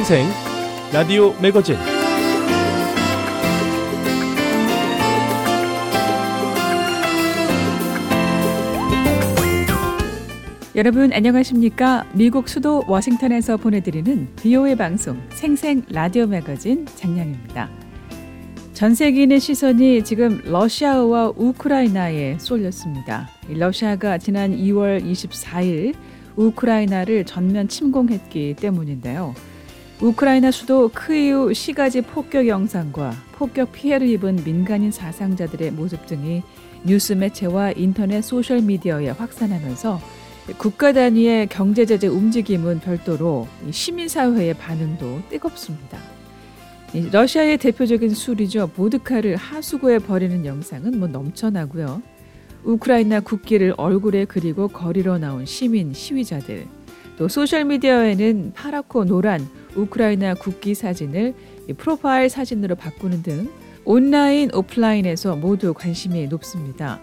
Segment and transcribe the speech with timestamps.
[0.00, 0.26] 생생
[0.94, 1.76] 라디오 매거진
[10.74, 12.06] 여러분 안녕하십니까?
[12.14, 17.68] 미국 수도 워싱턴에서 보내드리는 비오의 방송 생생 라디오 매거진 장량입니다.
[18.72, 23.28] 전 세계인의 시선이 지금 러시아와 우크라이나에 쏠렸습니다.
[23.50, 25.94] 러시아가 지난 2월 24일
[26.36, 29.34] 우크라이나를 전면 침공했기 때문인데요.
[30.00, 36.42] 우크라이나 수도 크이우 시가지 폭격 영상과 폭격 피해를 입은 민간인 사상자들의 모습 등이
[36.84, 40.00] 뉴스 매체와 인터넷 소셜 미디어에 확산하면서
[40.56, 45.98] 국가 단위의 경제 제재 움직임은 별도로 시민 사회의 반응도 뜨겁습니다.
[47.12, 48.68] 러시아의 대표적인 술이죠.
[48.68, 52.00] 보드카를 하수구에 버리는 영상은 뭐 넘쳐나고요.
[52.64, 56.66] 우크라이나 국기를 얼굴에 그리고 거리로 나온 시민 시위자들
[57.18, 61.34] 또 소셜 미디어에는 파랗고 노란 우크라이나 국기 사진을
[61.76, 63.48] 프로파일 사진으로 바꾸는 등
[63.84, 67.00] 온라인 오프라인에서 모두 관심이 높습니다.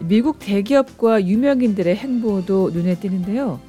[0.00, 3.60] 미국 대기업과 유명인들의 행보도 눈에 띄는데요.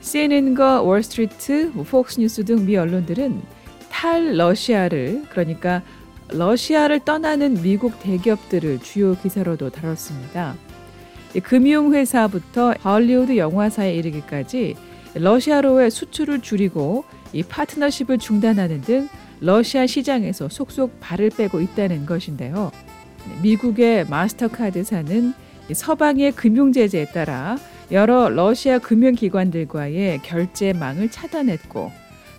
[0.00, 3.40] CNN과 월스트리트, 폭스뉴스 등 미 언론들은
[3.90, 5.82] 탈 러시아를 그러니까
[6.28, 10.54] 러시아를 떠나는 미국 대기업들을 주요 기사로도 다뤘습니다.
[11.42, 14.76] 금융회사부터 할리우드 영화사에 이르기까지
[15.14, 19.08] 러시아로의 수출을 줄이고 이 파트너십을 중단하는 등
[19.40, 22.70] 러시아 시장에서 속속 발을 빼고 있다는 것인데요.
[23.42, 25.32] 미국의 마스터카드사는
[25.72, 27.58] 서방의 금융 제재에 따라
[27.90, 31.92] 여러 러시아 금융기관들과의 결제망을 차단했고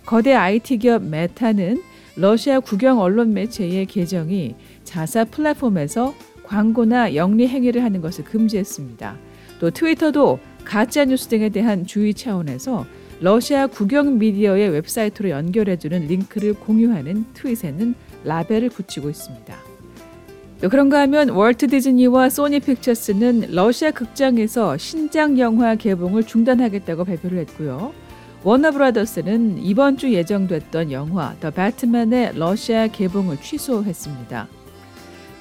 [0.04, 1.82] 거대 IT 기업 메타는
[2.16, 9.16] 러시아 국영 언론 매체의 계정이 자사 플랫폼에서 광고나 영리 행위를 하는 것을 금지했습니다.
[9.60, 12.84] 또 트위터도 가짜 뉴스 등에 대한 주의 차원에서
[13.20, 17.94] 러시아 국영 미디어의 웹사이트로 연결해주는 링크를 공유하는 트윗에는
[18.24, 19.54] 라벨을 붙이고 있습니다.
[20.62, 27.92] 또 그런가 하면 월트 디즈니와 소니 픽처스는 러시아 극장에서 신작 영화 개봉을 중단하겠다고 발표를 했고요.
[28.42, 34.48] 워너브라더스는 이번 주 예정됐던 영화 더 배트맨의 러시아 개봉을 취소했습니다.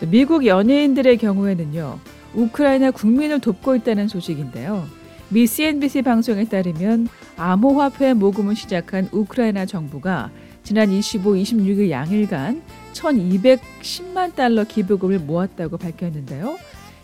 [0.09, 1.99] 미국 연예인들의 경우에는요.
[2.33, 4.98] 우크라이나 국민을 돕고 있다는 소식인데요.
[5.31, 7.07] 미 CNBC 방송에 따르면
[7.37, 10.31] 암호화폐 모금을 시작한 우크라이나 정부가
[10.63, 12.63] 지난 25, 26일 양일간
[12.93, 16.57] 1210만 달러 기부금을 모았다고 밝혔는데요.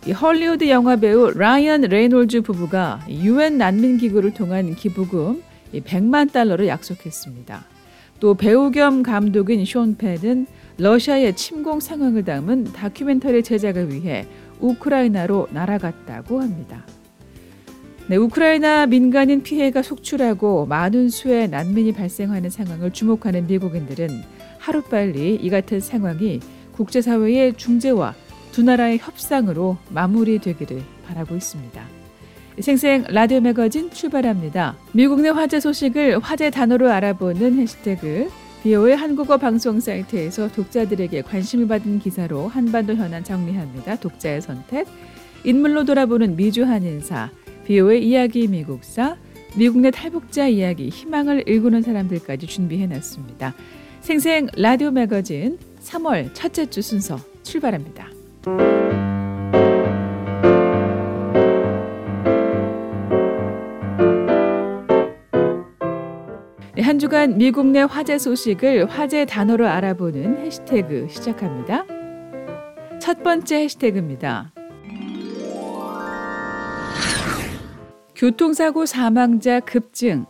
[0.08, 5.44] 이 헐리우드 영화 배우 라이언 레이놀즈 부부가 유엔 난민 기구를 통한 기부금
[5.74, 7.64] 100만 달러를 약속했습니다.
[8.20, 10.48] 또 배우 겸 감독인 쇼 펜은
[10.80, 14.26] 러시아의 침공 상황을 담은 다큐멘터리 제작을 위해
[14.60, 16.84] 우크라이나로 날아갔다고 합니다.
[18.08, 24.10] 네, 우크라이나 민간인 피해가 속출하고 많은 수의 난민이 발생하는 상황을 주목하는 미국인들은
[24.60, 26.40] 하루빨리 이 같은 상황이
[26.74, 28.14] 국제사회의 중재와
[28.52, 31.84] 두 나라의 협상으로 마무리되기를 바라고 있습니다.
[32.60, 34.78] 생생 라디오 매거진 출발합니다.
[34.92, 38.30] 미국 내 화제 소식을 화제 단어로 알아보는 해시태그
[38.62, 43.96] 비오의 한국어 방송 사이트에서 독자들에게 관심을 받은 기사로 한반도 현안 정리합니다.
[43.96, 44.88] 독자의 선택.
[45.44, 47.30] 인물로 돌아보는 미주 한인사,
[47.66, 49.18] 비오의 이야기 미국사,
[49.58, 53.54] 미국 내 탈북자 이야기, 희망을 일구는 사람들까지 준비해놨습니다.
[54.02, 58.08] 생생 라디오 매거진 3월 첫째 주 순서 출발합니다.
[66.76, 71.86] 네, 한 주간 미국 내 화제 소식을 화제 단어로 알아보는 해시태그 시작합니다.
[73.00, 74.55] 첫 번째 해시태그입니다.
[78.16, 80.26] 교통사고 사망자 급증.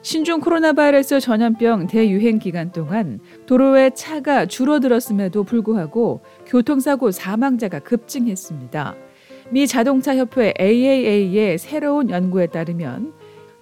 [0.00, 8.94] 신종 코로나 바이러스 전염병 대유행 기간 동안 도로에 차가 줄어들었음에도 불구하고 교통사고 사망자가 급증했습니다.
[9.50, 13.12] 미 자동차 협회 AAA의 새로운 연구에 따르면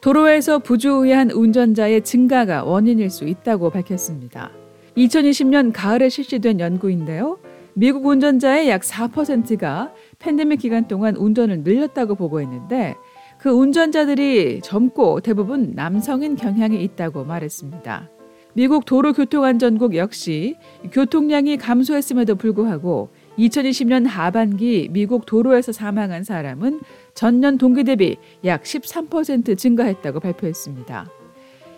[0.00, 4.52] 도로에서 부주의한 운전자의 증가가 원인일 수 있다고 밝혔습니다.
[4.96, 7.38] 2020년 가을에 실시된 연구인데요.
[7.74, 12.94] 미국 운전자의 약 4%가 팬데믹 기간 동안 운전을 늘렸다고 보고했는데
[13.38, 18.10] 그 운전자들이 젊고 대부분 남성인 경향이 있다고 말했습니다.
[18.52, 20.56] 미국 도로교통안전국 역시
[20.92, 26.80] 교통량이 감소했음에도 불구하고 2020년 하반기 미국 도로에서 사망한 사람은
[27.14, 31.08] 전년 동기 대비 약 13% 증가했다고 발표했습니다.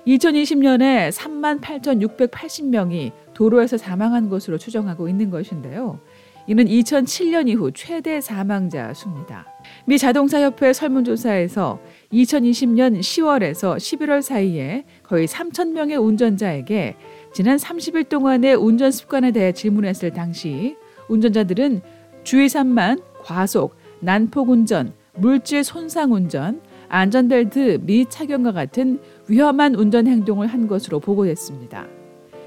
[0.06, 6.00] 2020년에 3만 8,680명이 도로에서 사망한 것으로 추정하고 있는 것인데요.
[6.46, 9.46] 이는 2007년 이후 최대 사망자 수입니다.
[9.86, 11.80] 미 자동차협회 설문조사에서
[12.12, 16.96] 2020년 10월에서 11월 사이에 거의 3천 명의 운전자에게
[17.32, 20.76] 지난 30일 동안의 운전 습관에 대해 질문했을 당시
[21.08, 21.80] 운전자들은
[22.24, 28.98] 주의산만, 과속, 난폭 운전, 물질 손상 운전, 안전벨트 미착용과 같은
[29.28, 32.01] 위험한 운전 행동을 한 것으로 보고됐습니다.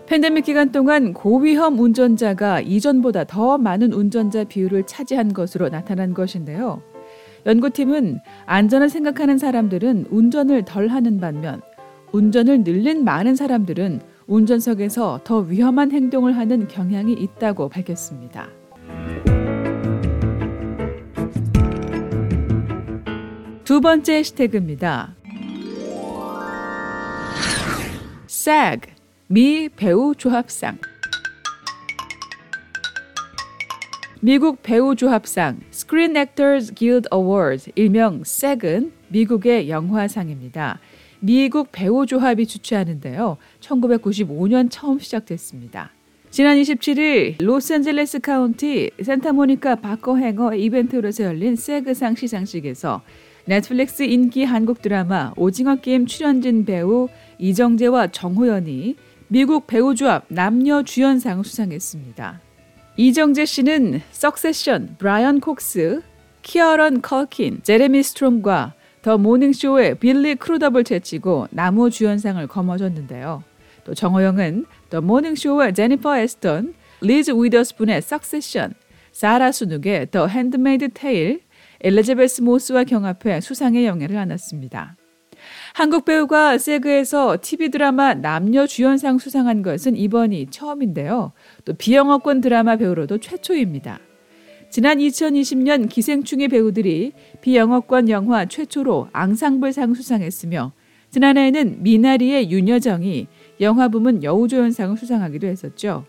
[0.08, 6.82] 팬데믹 기간 동안 고위험 운전자가 이전보다 더 많은 운전자 비율을 차지한 것으로 나타난 것인데요.
[7.48, 11.62] 연구팀은 안전을 생각하는 사람들은 운전을 덜 하는 반면
[12.12, 18.50] 운전을 늘린 많은 사람들은 운전석에서 더 위험한 행동을 하는 경향이 있다고 밝혔습니다.
[23.64, 25.16] 두 번째 해시태그입니다.
[28.30, 28.95] SAG
[29.28, 30.78] 미 배우 조합상
[34.22, 40.80] 미국 배우 조합상 Screen Actors Guild Awards 일명 SAG은 미국의 영화상입니다.
[41.22, 43.38] 미국 배우 조합이 주최하는데요.
[43.62, 45.90] 1995년 처음 시작됐습니다.
[46.30, 53.02] 지난 27일 로스앤젤레스 카운티 산타모니카 바커행어 이벤트홀에서 열린 SAG상 시상식에서
[53.46, 57.08] 넷플릭스 인기 한국 드라마 오징어 게임 출연진 배우
[57.40, 58.96] 이정재와 정호연이
[59.28, 62.42] 미국 배우조합 남녀 주연상 수상했습니다.
[62.98, 66.02] 이정재 씨는 석세션, 브라이언 콕스,
[66.44, 73.44] 키어런 컬킨, 제레미 스트롱과 더 모닝쇼의 빌리 크루덥을 제치고 남우주연상을 거머쥐었는데요.
[73.84, 78.74] 또 정호연은 더 모닝쇼의 제니퍼 애니스턴, 리즈 위더스푼 석세션,
[79.12, 81.42] 사라 스누크 더 핸드메이드 테일,
[81.82, 84.98] 엘리자베스 모스와 경합해 수상의 영예를 안았습니다.
[85.74, 91.34] 한국 배우가 SAG에서 TV 드라마 남녀 주연상 수상한 것은 이번이 처음인데요.
[91.66, 94.00] 또 비영어권 드라마 배우로도 최초입니다.
[94.70, 100.74] 지난 2020년 기생충의 배우들이 비영어권 영화 최초로 앙상블상 수상했으며
[101.12, 103.28] 지난해에는 미나리의 윤여정이
[103.62, 106.06] 영화 부문 여우조연상을 수상하기도 했었죠.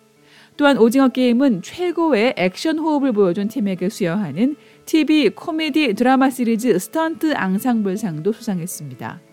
[0.56, 4.56] 또한 오징어 게임은 최고의 액션 호흡을 보여준 팀에게 수여하는
[4.86, 9.25] TV 코미디 드라마 시리즈 스턴트 앙상블상도 수상했습니다.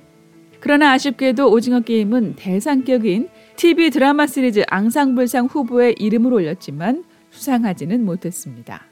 [0.63, 3.27] 그러나 아쉽게도 오징어 게임은 대상격인
[3.57, 8.85] TV 드라마 시리즈 앙상블상 후보에 이름을 올렸지만 수상하지는 못했습니다.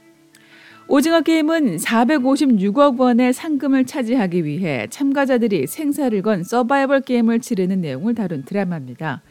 [0.90, 8.44] 오징어 게임은 456억 원의 상금을 차지하기 위해 참가자들이 생사를 건 서바이벌 게임을 치르는 내용을 다룬
[8.44, 9.22] 드라마입니다.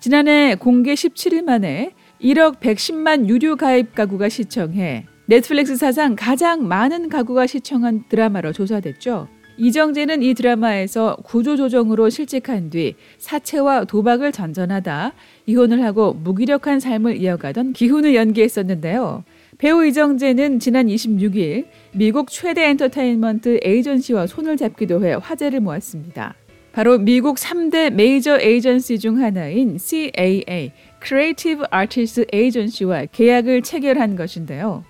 [0.00, 7.46] 지난해 공개 17일 만에 1억 110만 유료 가입 가구가 시청해 넷플릭스 사상 가장 많은 가구가
[7.46, 9.28] 시청한 드라마로 조사됐죠.
[9.56, 15.12] 이정재는 이 드라마에서 구조조정으로 실직한 뒤 사채와 도박을 전전하다
[15.46, 19.24] 이혼을 하고 무기력한 삶을 이어가던 기훈을 연기했었는데요.
[19.58, 26.34] 배우 이정재는 지난 26일 미국 최대 엔터테인먼트 에이전시와 손을 잡기도 해 화제를 모았습니다.
[26.72, 34.82] 바로 미국 3대 메이저 에이전시 중 하나인 CAA, Creative Artists Agency와 계약을 체결한 것인데요.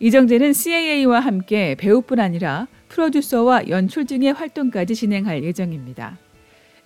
[0.00, 6.18] 이정재는 CAA와 함께 배우뿐 아니라 프로듀서와 연출 등의 활동까지 진행할 예정입니다.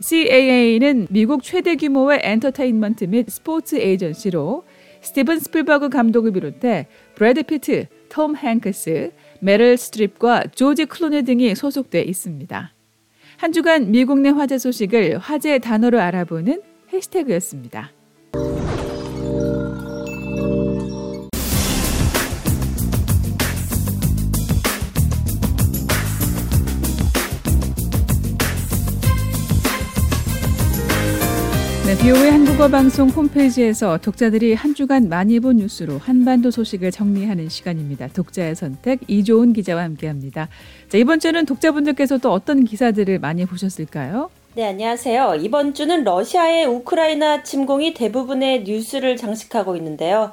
[0.00, 4.64] CAA는 미국 최대 규모의 엔터테인먼트 및 스포츠 에이전시로
[5.00, 12.72] 스티븐 스필버그 감독을 비롯해 브래드 피트, 톰 행크스, 메릴 스트립과 조지 클루니 등이 소속돼 있습니다.
[13.36, 17.90] 한 주간 미국 내 화제 소식을 화제 단어로 알아보는 해시태그였습니다.
[32.04, 38.08] 비오의 한국어 방송 홈페이지에서 독자들이 한 주간 많이 본 뉴스로 한반도 소식을 정리하는 시간입니다.
[38.08, 40.50] 독자의 선택 이조은 기자와 함께합니다.
[40.90, 44.28] 자, 이번 주는 독자분들께서 또 어떤 기사들을 많이 보셨을까요?
[44.52, 45.36] 네, 안녕하세요.
[45.40, 50.32] 이번 주는 러시아의 우크라이나 침공이 대부분의 뉴스를 장식하고 있는데요.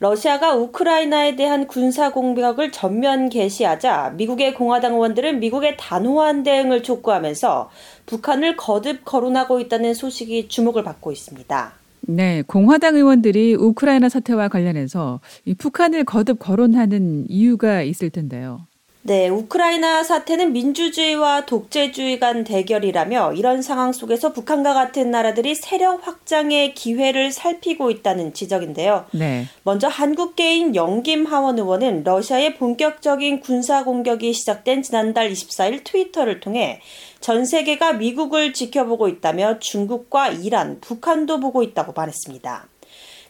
[0.00, 7.70] 러시아가 우크라이나에 대한 군사 공격을 전면 개시하자 미국의 공화당 의원들은 미국의 단호한 대응을 촉구하면서
[8.06, 11.72] 북한을 거듭 거론하고 있다는 소식이 주목을 받고 있습니다.
[12.00, 15.20] 네, 공화당 의원들이 우크라이나 사태와 관련해서
[15.58, 18.69] 북한을 거듭 거론하는 이유가 있을 텐데요.
[19.02, 26.74] 네, 우크라이나 사태는 민주주의와 독재주의 간 대결이라며 이런 상황 속에서 북한과 같은 나라들이 세력 확장의
[26.74, 29.06] 기회를 살피고 있다는 지적인데요.
[29.12, 29.46] 네.
[29.62, 36.82] 먼저 한국계인 영김 하원 의원은 러시아의 본격적인 군사 공격이 시작된 지난달 24일 트위터를 통해
[37.20, 42.68] 전 세계가 미국을 지켜보고 있다며 중국과 이란, 북한도 보고 있다고 말했습니다.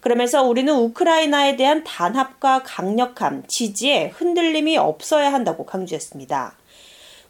[0.00, 6.56] 그러면서 우리는 우크라이나에 대한 단합과 강력함, 지지에 흔들림이 없어야 한다고 강조했습니다.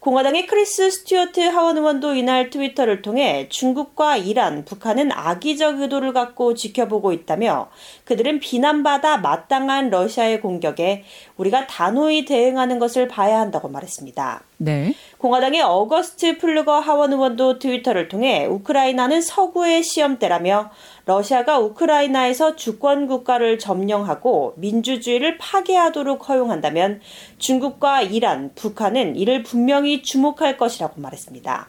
[0.01, 7.13] 공화당의 크리스 스튜어트 하원 의원도 이날 트위터를 통해 중국과 이란, 북한은 악의적 의도를 갖고 지켜보고
[7.13, 7.69] 있다며
[8.05, 11.05] 그들은 비난받아 마땅한 러시아의 공격에
[11.37, 14.43] 우리가 단호히 대응하는 것을 봐야 한다고 말했습니다.
[14.57, 14.95] 네.
[15.21, 20.71] 공화당의 어거스트 플루거 하원 의원도 트위터를 통해 우크라이나는 서구의 시험대라며
[21.05, 27.03] 러시아가 우크라이나에서 주권 국가를 점령하고 민주주의를 파괴하도록 허용한다면
[27.37, 31.69] 중국과 이란, 북한은 이를 분명히 주목할 것이라고 말했습니다.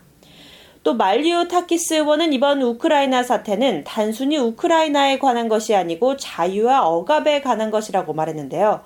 [0.84, 8.14] 또 말리오타키스 의원은 이번 우크라이나 사태는 단순히 우크라이나에 관한 것이 아니고 자유와 억압에 관한 것이라고
[8.14, 8.82] 말했는데요.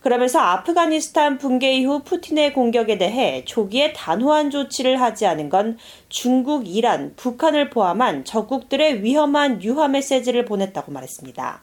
[0.00, 5.78] 그러면서 아프가니스탄 붕괴 이후 푸틴의 공격에 대해 조기에 단호한 조치를 하지 않은 건
[6.08, 11.62] 중국, 이란, 북한을 포함한 적국들의 위험한 유화 메시지를 보냈다고 말했습니다.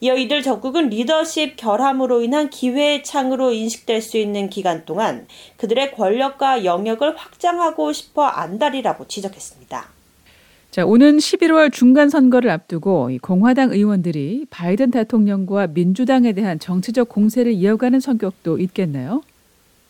[0.00, 6.64] 이어 이들 적국은 리더십 결함으로 인한 기회의 창으로 인식될 수 있는 기간 동안 그들의 권력과
[6.64, 9.95] 영역을 확장하고 싶어 안달이라고 지적했습니다.
[10.76, 17.98] 자, 오는 11월 중간 선거를 앞두고 공화당 의원들이 바이든 대통령과 민주당에 대한 정치적 공세를 이어가는
[17.98, 19.22] 성격도 있겠네요.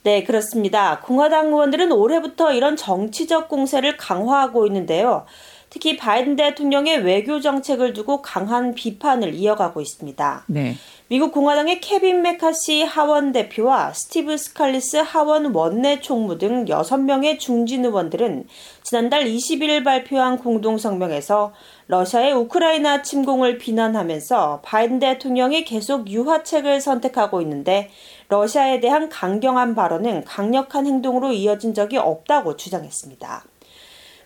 [0.05, 1.01] 네, 그렇습니다.
[1.01, 5.27] 공화당 의원들은 올해부터 이런 정치적 공세를 강화하고 있는데요.
[5.71, 10.45] 특히 바이든 대통령의 외교 정책을 두고 강한 비판을 이어가고 있습니다.
[10.47, 10.77] 네.
[11.09, 18.49] 미국 공화당의 케빈 메카시 하원 대표와 스티브 스칼리스 하원 원내 총무 등 6명의 중진 의원들은
[18.83, 21.53] 지난달 21일 발표한 공동 성명에서
[21.87, 27.89] 러시아의 우크라이나 침공을 비난하면서 바이든 대통령이 계속 유화책을 선택하고 있는데
[28.29, 33.45] 러시아에 대한 강경한 발언은 강력한 행동으로 이어진 적이 없다고 주장했습니다.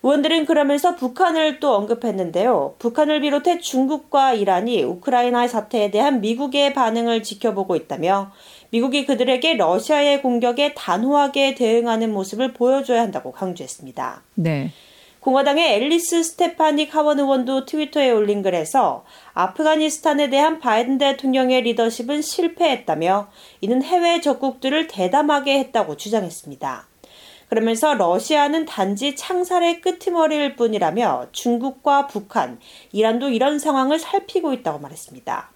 [0.03, 2.77] 의원들은 그러면서 북한을 또 언급했는데요.
[2.79, 8.33] 북한을 비롯해 중국과 이란이 우크라이나 사태에 대한 미국의 반응을 지켜보고 있다며
[8.71, 14.23] 미국이 그들에게 러시아의 공격에 단호하게 대응하는 모습을 보여줘야 한다고 강조했습니다.
[14.37, 14.71] 네.
[15.21, 19.05] 공화당의 앨리스 스테파닉 하원 의원도 트위터에 올린 글에서
[19.35, 23.29] 아프가니스탄에 대한 바이든 대통령의 리더십은 실패했다며
[23.61, 26.90] 이는 해외 적국들을 대담하게 했다고 주장했습니다.
[27.51, 32.61] 그러면서 러시아는 단지 창살의 끄트머리일 뿐이라며 중국과 북한,
[32.93, 35.51] 이란도 이런 상황을 살피고 있다고 말했습니다.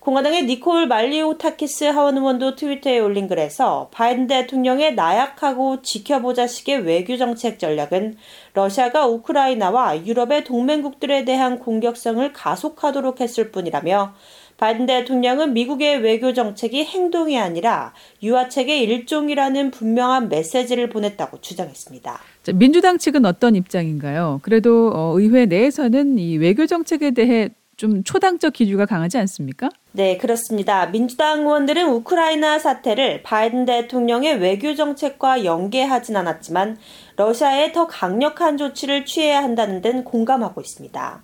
[0.00, 8.18] 공화당의 니콜 말리오타키스 하원 의원도 트위터에 올린 글에서 바이든 대통령의 나약하고 지켜보자식의 외교 정책 전략은
[8.52, 14.14] 러시아가 우크라이나와 유럽의 동맹국들에 대한 공격성을 가속하도록 했을 뿐이라며
[14.56, 22.20] 바이든 대통령은 미국의 외교 정책이 행동이 아니라 유화책의 일종이라는 분명한 메시지를 보냈다고 주장했습니다.
[22.54, 24.40] 민주당 측은 어떤 입장인가요?
[24.42, 29.68] 그래도 어, 의회 내에서는 이 외교 정책에 대해 좀 초당적 기류가 강하지 않습니까?
[29.92, 30.86] 네, 그렇습니다.
[30.86, 36.78] 민주당 의원들은 우크라이나 사태를 바이든 대통령의 외교 정책과 연계하진 않았지만
[37.16, 41.22] 러시아에 더 강력한 조치를 취해야 한다는 데는 공감하고 있습니다.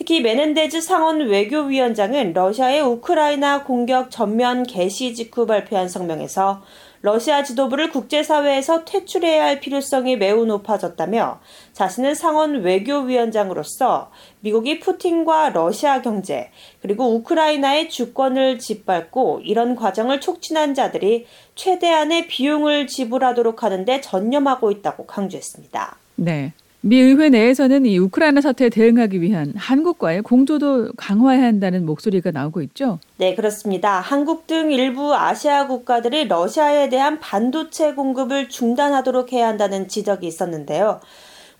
[0.00, 6.62] 특히 메넨데즈 상원 외교위원장은 러시아의 우크라이나 공격 전면 개시 직후 발표한 성명에서
[7.02, 11.40] 러시아 지도부를 국제사회에서 퇴출해야 할 필요성이 매우 높아졌다며
[11.74, 21.26] 자신은 상원 외교위원장으로서 미국이 푸틴과 러시아 경제 그리고 우크라이나의 주권을 짓밟고 이런 과정을 촉진한 자들이
[21.56, 25.98] 최대한의 비용을 지불하도록 하는데 전념하고 있다고 강조했습니다.
[26.16, 26.54] 네.
[26.82, 32.98] 미 의회 내에서는 이 우크라이나 사태에 대응하기 위한 한국과의 공조도 강화해야 한다는 목소리가 나오고 있죠.
[33.18, 34.00] 네, 그렇습니다.
[34.00, 41.00] 한국 등 일부 아시아 국가들이 러시아에 대한 반도체 공급을 중단하도록 해야 한다는 지적이 있었는데요.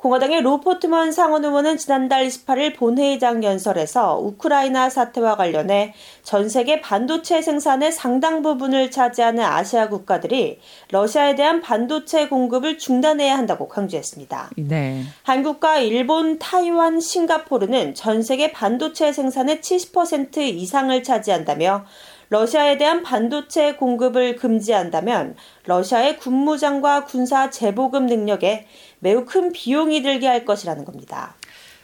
[0.00, 5.92] 공화당의 로포트먼 상원 의원은 지난달 28일 본회의장 연설에서 우크라이나 사태와 관련해
[6.22, 10.58] 전 세계 반도체 생산의 상당 부분을 차지하는 아시아 국가들이
[10.90, 14.52] 러시아에 대한 반도체 공급을 중단해야 한다고 강조했습니다.
[14.56, 15.02] 네.
[15.22, 21.84] 한국과 일본, 타이완, 싱가포르는 전 세계 반도체 생산의 70% 이상을 차지한다며
[22.30, 28.68] 러시아에 대한 반도체 공급을 금지한다면 러시아의 군무장과 군사 재보급 능력에
[29.00, 31.34] 매우 큰 비용이 들게 할 것이라는 겁니다.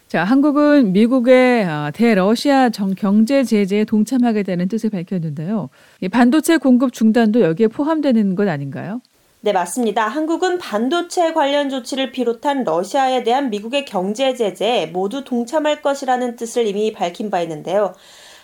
[0.08, 5.68] 자, 한국은 미국의 아, 대러시아 경제 제재에 동참하게 되는 뜻을 밝혔는데요.
[6.12, 9.00] 반도체 공급 중단도 여기에 포함되는 것 아닌가요?
[9.40, 10.06] 네, 맞습니다.
[10.08, 16.92] 한국은 반도체 관련 조치를 비롯한 러시아에 대한 미국의 경제 제재에 모두 동참할 것이라는 뜻을 이미
[16.92, 17.92] 밝힌 바 있는데요.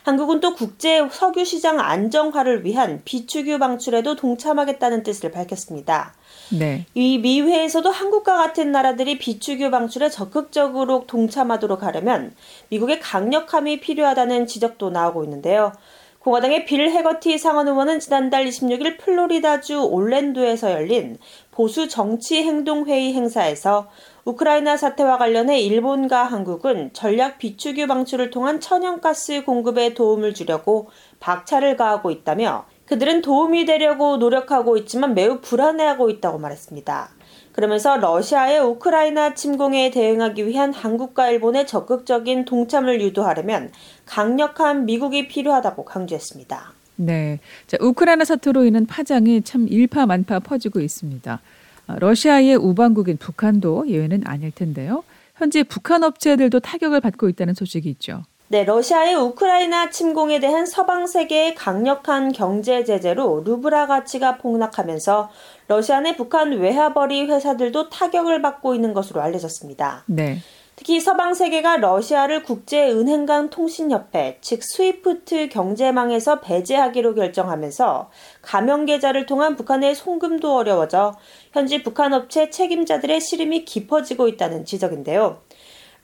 [0.03, 6.15] 한국은 또 국제 석유 시장 안정화를 위한 비축유 방출에도 동참하겠다는 뜻을 밝혔습니다.
[6.53, 6.87] 네.
[6.95, 12.35] 이 미회에서도 한국과 같은 나라들이 비축유 방출에 적극적으로 동참하도록 하려면
[12.69, 15.73] 미국의 강력함이 필요하다는 지적도 나오고 있는데요.
[16.19, 21.19] 공화당의 빌 해거티 상원 의원은 지난달 26일 플로리다주 올랜도에서 열린
[21.51, 23.91] 보수 정치 행동 회의 행사에서
[24.25, 32.13] 우크라이나 사태와 관련해 일본과 한국은 전략 비축유 방출을 통한 천연가스 공급에 도움을 주려고 박차를 가하고
[32.13, 37.09] 있다며 그들은 도움이 되려고 노력하고 있지만 매우 불안해하고 있다고 말했습니다.
[37.53, 43.71] 그러면서 러시아의 우크라이나 침공에 대응하기 위한 한국과 일본의 적극적인 동참을 유도하려면
[44.05, 46.75] 강력한 미국이 필요하다고 강조했습니다.
[46.97, 47.41] 네.
[47.67, 51.41] 자, 우크라이나 사태로 인한 파장이 참 일파만파 퍼지고 있습니다.
[51.89, 55.03] 어, 러시아의 우방국인 북한도 예외는 아닐 텐데요.
[55.37, 58.25] 현재 북한 업체들도 타격을 받고 있다는 소식이 있죠.
[58.53, 65.31] 네, 러시아의 우크라이나 침공에 대한 서방 세계의 강력한 경제 제재로 루브라 가치가 폭락하면서
[65.69, 70.05] 러시아 내 북한 외화벌이 회사들도 타격을 받고 있는 것으로 알려졌습니다.
[70.05, 70.37] 네.
[70.77, 78.11] 특히 서방 세계가 러시아를 국제 은행간 통신협회, 즉 스위프트 결제망에서 배제하기로 결정하면서
[78.43, 81.17] 가명 계좌를 통한 북한의 송금도 어려워져
[81.53, 85.41] 현지 북한 업체 책임자들의 시름이 깊어지고 있다는 지적인데요.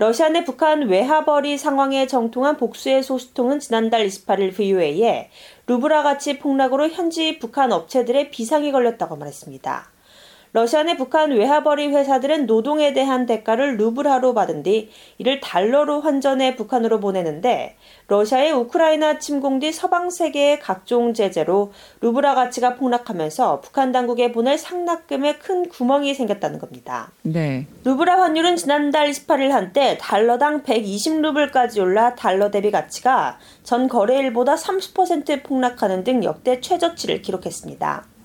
[0.01, 5.29] 러시아 내 북한 외화벌이 상황에 정통한 복수의 소식통은 지난달 28일 VOA에
[5.67, 9.98] 루블화 가치 폭락으로 현지 북한 업체들에 비상이 걸렸다고 말했습니다.
[10.53, 17.01] 러시아 내 북한 외화벌이 회사들은 노동에 대한 대가를 루블화로 받은 뒤 이를 달러로 환전해 북한으로
[17.01, 17.77] 보내는데
[18.07, 25.37] 러시아의 우크라이나 침공 뒤 서방 세계의 각종 제재로 루블화 가치가 폭락하면서 북한 당국에 보낼 상납금에
[25.37, 27.13] 큰 구멍이 생겼다는 겁니다.
[27.23, 27.67] 네.
[27.85, 36.05] 루블화 환율은 지난달 28일 한때 달러당 120루블까지 올라 달러 대비 가치가 전 거래일보다 30% 폭락하는
[36.05, 38.18] 등 역대 최저치를 기록했습니다.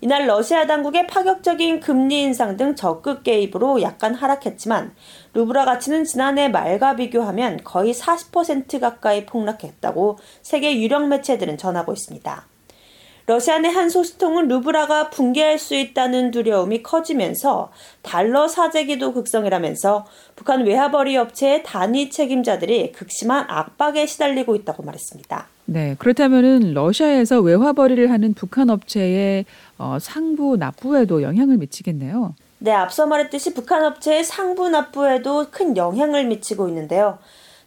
[0.00, 4.94] 이날 러시아 당국의 파격적인 금리 인상 등 적극 개입으로 약간 하락했지만
[5.34, 12.46] 루브라 가치는 지난해 말과 비교하면 거의 40% 가까이 폭락했다고 세계 유력 매체들은 전하고 있습니다.
[13.26, 17.70] 러시아 내 한 소식통은 루브라가 붕괴할 수 있다는 두려움이 커지면서
[18.00, 25.57] 달러 사재기도 극성이라면서 북한 외화벌이 업체의 단위 책임자들이 극심한 압박에 시달리고 있다고 말했습니다.
[25.70, 29.44] 네, 그렇다면은 러시아에서 외화벌이를 하는 북한 업체의
[29.76, 32.34] 어, 상부 납부에도 영향을 미치겠네요.
[32.60, 37.18] 네, 앞서 말했듯이 북한 업체의 상부 납부에도 큰 영향을 미치고 있는데요.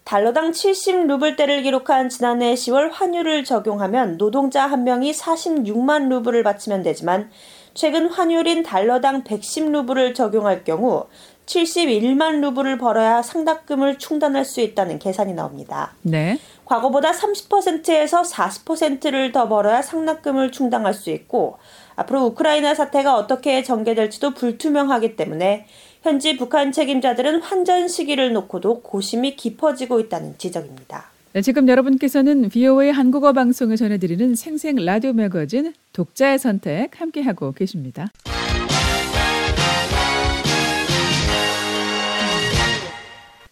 [0.03, 7.29] 달러당 70루블대를 기록한 지난해 10월 환율을 적용하면 노동자 한 명이 46만 루블을 바치면 되지만
[7.75, 11.05] 최근 환율인 달러당 110루블을 적용할 경우
[11.45, 15.93] 71만 루블을 벌어야 상납금을 충당할 수 있다는 계산이 나옵니다.
[16.01, 16.39] 네.
[16.71, 21.57] 과거보다 30%에서 40%를 더 벌어야 상납금을 충당할 수 있고
[21.97, 25.65] 앞으로 우크라이나 사태가 어떻게 전개될지도 불투명하기 때문에
[26.01, 31.11] 현지 북한 책임자들은 환전 시기를 놓고도 고심이 깊어지고 있다는 지적입니다.
[31.33, 38.07] 네, 지금 여러분께서는 VOA 한국어 방송을 전해드리는 생생 라디오 매거진 독자의 선택 함께하고 계십니다.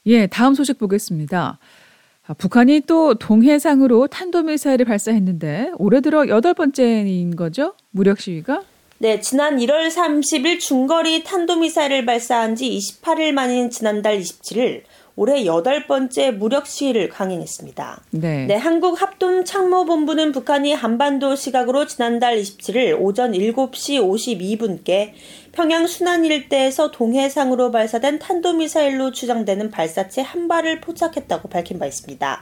[0.06, 1.60] 예, 다음 소식 보겠습니다.
[2.30, 7.74] 아, 북한이 또 동해상으로 탄도미사일을 발사했는데 올해 들어 여덟 번째인 거죠?
[7.90, 8.62] 무력 시위가?
[9.00, 14.84] 네, 지난 1월 30일 중거리 탄도미사일을 발사한 지 28일 만인 지난달 27일
[15.20, 18.04] 올해 여덟 번째 무력 시위를 강행했습니다.
[18.12, 18.46] 네.
[18.46, 25.12] 네, 한국 합동 참모 본부는 북한이 한반도 시각으로 지난달 27일 오전 7시 52분께
[25.52, 32.42] 평양 순안 일대에서 동해상으로 발사된 탄도미사일로 추정되는 발사체 한 발을 포착했다고 밝힌 바 있습니다.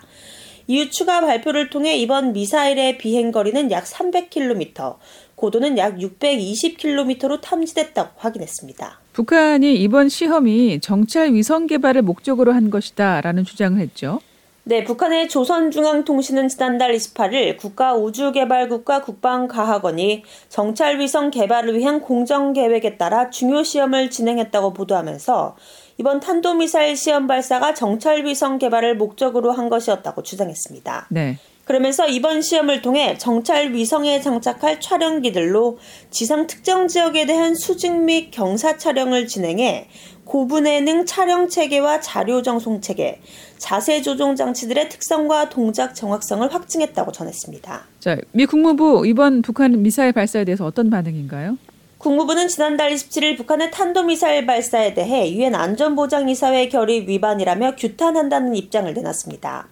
[0.67, 4.97] 이후 추가 발표를 통해 이번 미사일의 비행거리는 약 300km,
[5.37, 8.99] 고도는 약 620km로 탐지됐다고 확인했습니다.
[9.13, 14.19] 북한이 이번 시험이 정찰 위성 개발을 목적으로 한 것이다라는 주장을 했죠.
[14.63, 24.73] 네, 북한의 조선중앙통신은 지난달 28일 국가우주개발국가 국방과학원이 정찰위성 개발을 위한 공정계획에 따라 중요 시험을 진행했다고
[24.73, 25.55] 보도하면서
[25.99, 31.07] 이번 탄도미사일 시험 발사가 정찰위성 개발을 목적으로 한 것이었다고 주장했습니다.
[31.11, 31.37] 네.
[31.67, 35.77] 그러면서 이번 시험을 통해 정찰 위성에 장착할 촬영기들로
[36.09, 39.89] 지상 특정 지역에 대한 수직 및 경사 촬영을 진행해
[40.23, 43.19] 고분해능 촬영 체계와 자료 정송 체계,
[43.57, 47.85] 자세 조종 장치들의 특성과 동작 정확성을 확증했다고 전했습니다.
[47.99, 51.57] 자, 미 국무부 이번 북한 미사일 발사에 대해서 어떤 반응인가요?
[51.97, 59.67] 국무부는 지난달 27일 북한의 탄도미사일 발사에 대해 유엔 안전보장이사회 결의 위반이라며 규탄한다는 입장을 내놨습니다.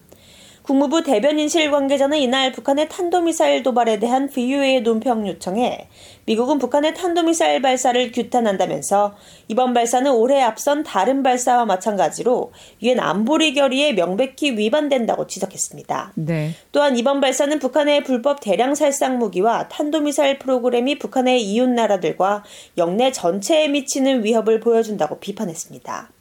[0.66, 5.88] 국무부 대변인실 관계자는 이날 북한의 탄도미사일 도발에 대한 VOA의 논평 요청에
[6.26, 9.16] 미국은 북한의 탄도미사일 발사를 규탄한다면서
[9.48, 12.52] 이번 발사는 올해 앞선 다른 발사와 마찬가지로
[12.82, 16.14] 유엔 안보리 결의에 명백히 위반된다고 지적했습니다.
[16.16, 16.56] 네.
[16.72, 22.44] 또한 이번 발사는 북한의 불법 대량 살상 무기와 탄도미사일 프로그램이 북한의 이웃 나라들과
[22.80, 26.15] 영내 전체에 미치는 위협을 보여준다고 비판했습니다.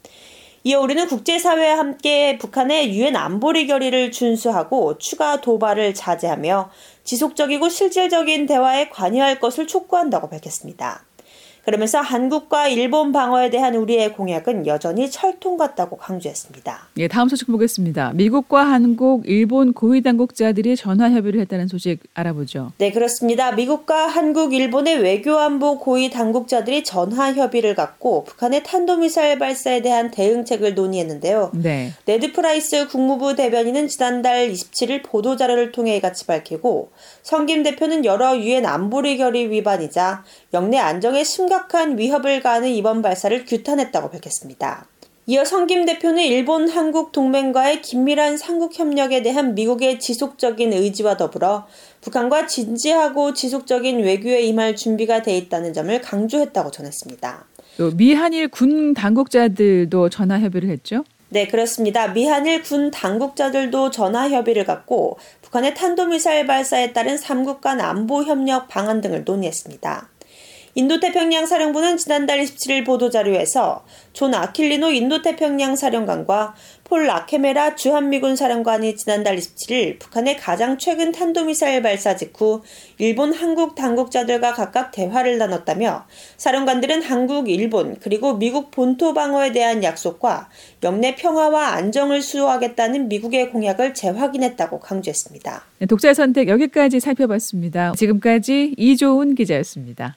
[0.67, 6.71] 이어 우리는 국제사회와 함께 북한의 유엔 안보리 결의를 준수하고 추가 도발을 자제하며
[7.05, 11.05] 지속적이고 실질적인 대화에 관여할 것을 촉구한다고 밝혔습니다.
[11.65, 16.89] 그러면서 한국과 일본 방어에 대한 우리의 공약은 여전히 철통 같다고 강조했습니다.
[16.99, 18.13] 예, 다음 소식 보겠습니다.
[18.15, 22.73] 미국과 한국, 일본 고위 당국자들이 전화 협의를 했다는 소식 알아보죠.
[22.79, 23.53] 네, 그렇습니다.
[23.53, 31.53] 미국과 한국, 일본의 외교안보 고위 당국자들이 전화 협의를 갖고 북한의 탄도미사일 발사에 대한 대응책을 논의했는데요.
[31.55, 31.93] 네.
[32.05, 36.91] 네드 프라이스 국무부 대변인은 지난달 27일 보도 자료를 통해 이같이 밝히고
[37.23, 44.11] 성김 대표는 여러 유엔 안보리 결의 위반이자 역내 안정에 심각한 위협을 가하는 이번 발사를 규탄했다고
[44.11, 44.87] 밝혔습니다.
[45.27, 51.67] 이어 성김 대표는 일본 한국 동맹과의 긴밀한 삼국 협력에 대한 미국의 지속적인 의지와 더불어
[52.03, 57.47] 북한과 진지하고 지속적인 외교에 임할 준비가 돼 있다는 점을 강조했다고 전했습니다.
[57.97, 61.05] 미한일 군 당국자들도 전화 협의를 했죠?
[61.31, 62.09] 네, 그렇습니다.
[62.09, 69.01] 미한일 군 당국자들도 전화 협의를 갖고 북한의 탄도미사일 발사에 따른 3국 간 안보 협력 방안
[69.01, 70.11] 등을 논의했습니다.
[70.77, 80.01] 인도태평양 사령부는 지난달 27일 보도자료에서 존 아킬리노 인도태평양 사령관과 폴 라캐머라 주한미군 사령관이 지난달 27일
[80.01, 82.63] 북한의 가장 최근 탄도미사일 발사 직후
[82.99, 86.07] 일본, 한국 당국자들과 각각 대화를 나눴다며
[86.37, 90.49] 사령관들은 한국, 일본, 그리고 미국 본토 방어에 대한 약속과
[90.83, 95.65] 영내 평화와 안정을 수호하겠다는 미국의 공약을 재확인했다고 강조했습니다.
[95.79, 97.93] 네, 독자 선택 여기까지 살펴봤습니다.
[97.97, 100.17] 지금까지 이조은 기자였습니다.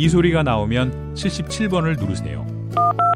[0.00, 2.46] 이 소리가 나오면 77번을 누르세요.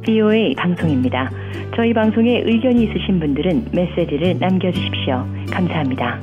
[0.05, 1.31] BOA 방송입니다.
[1.75, 5.27] 저희 방송에 의견이 있으신 분들은 메시지를 남겨주십시오.
[5.51, 6.21] 감사합니다.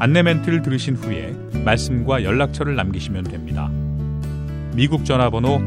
[0.00, 1.32] 안내 멘트를 들으신 후에
[1.64, 3.70] 말씀과 연락처를 남기시면 됩니다.
[4.74, 5.60] 미국 전화번호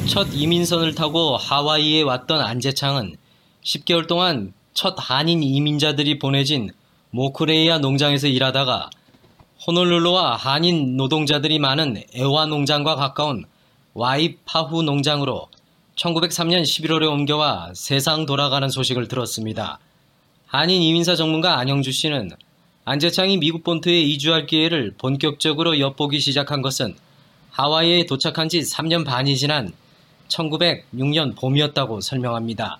[0.06, 3.16] 첫 이민선을 타고 하와이에 왔던 안재창은
[3.64, 6.70] 10개월 동안 첫 한인 이민자들이 보내진
[7.15, 8.89] 모크레이아 농장에서 일하다가
[9.65, 13.45] 호놀룰루와 한인 노동자들이 많은 애화 농장과 가까운
[13.93, 15.47] 와이파후 농장으로
[15.95, 19.80] 1903년 11월에 옮겨와 세상 돌아가는 소식을 들었습니다.
[20.45, 22.32] 한인 이민사 전문가 안영주 씨는
[22.84, 26.95] 안재창이 미국 본토에 이주할 기회를 본격적으로 엿보기 시작한 것은
[27.51, 29.71] 하와이에 도착한 지 3년 반이 지난
[30.28, 32.80] 1906년 봄이었다고 설명합니다.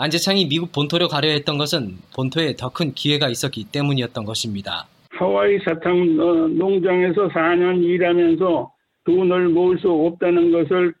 [0.00, 4.86] 안재창이 미국 본토로 가려 했던 것은 본토에 더 큰 기회가 있었기 때문이었던 것입니다.
[5.10, 6.16] 하와이 사탕
[6.56, 8.70] 농장에서 4년 일하면서
[9.04, 10.94] 돈을 모을 수 없다는 것을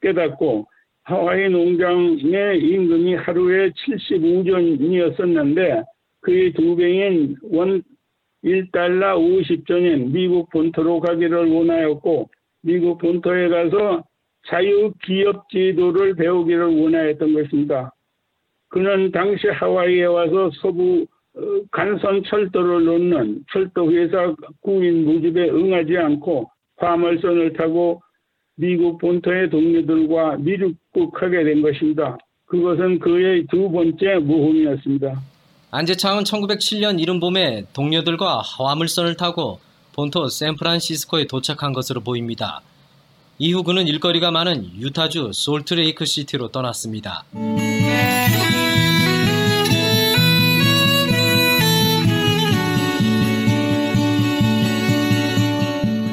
[0.00, 0.66] 깨닫고
[1.04, 5.84] 하와이 농장의 임금이 하루에 75전이었었는데
[6.22, 7.80] 그의 두 배인 원
[8.42, 12.28] 1달러 50전인 미국 본토로 가기를 원하였고
[12.62, 14.02] 미국 본토에 가서
[14.48, 17.92] 자유기업 제도를 배우기를 원하였던 것입니다.
[18.72, 26.50] 그는 당시 하와이에 와서 서부 어, 간선 철도를 놓는 철도 회사 구인 모집에 응하지 않고
[26.78, 28.02] 화물선을 타고
[28.56, 32.16] 미국 본토의 동료들과 미국국하게 된 것입니다.
[32.46, 35.20] 그것은 그의 두 번째 모험이었습니다.
[35.70, 39.58] 안재창은 1907년 이른 봄에 동료들과 화물선을 타고
[39.94, 42.62] 본토 샌프란시스코에 도착한 것으로 보입니다.
[43.38, 47.24] 이후 그는 일거리가 많은 유타주 솔트레이크 시티로 떠났습니다.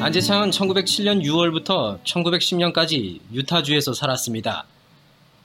[0.00, 4.64] 안재창은 1907년 6월부터 1910년까지 유타주에서 살았습니다.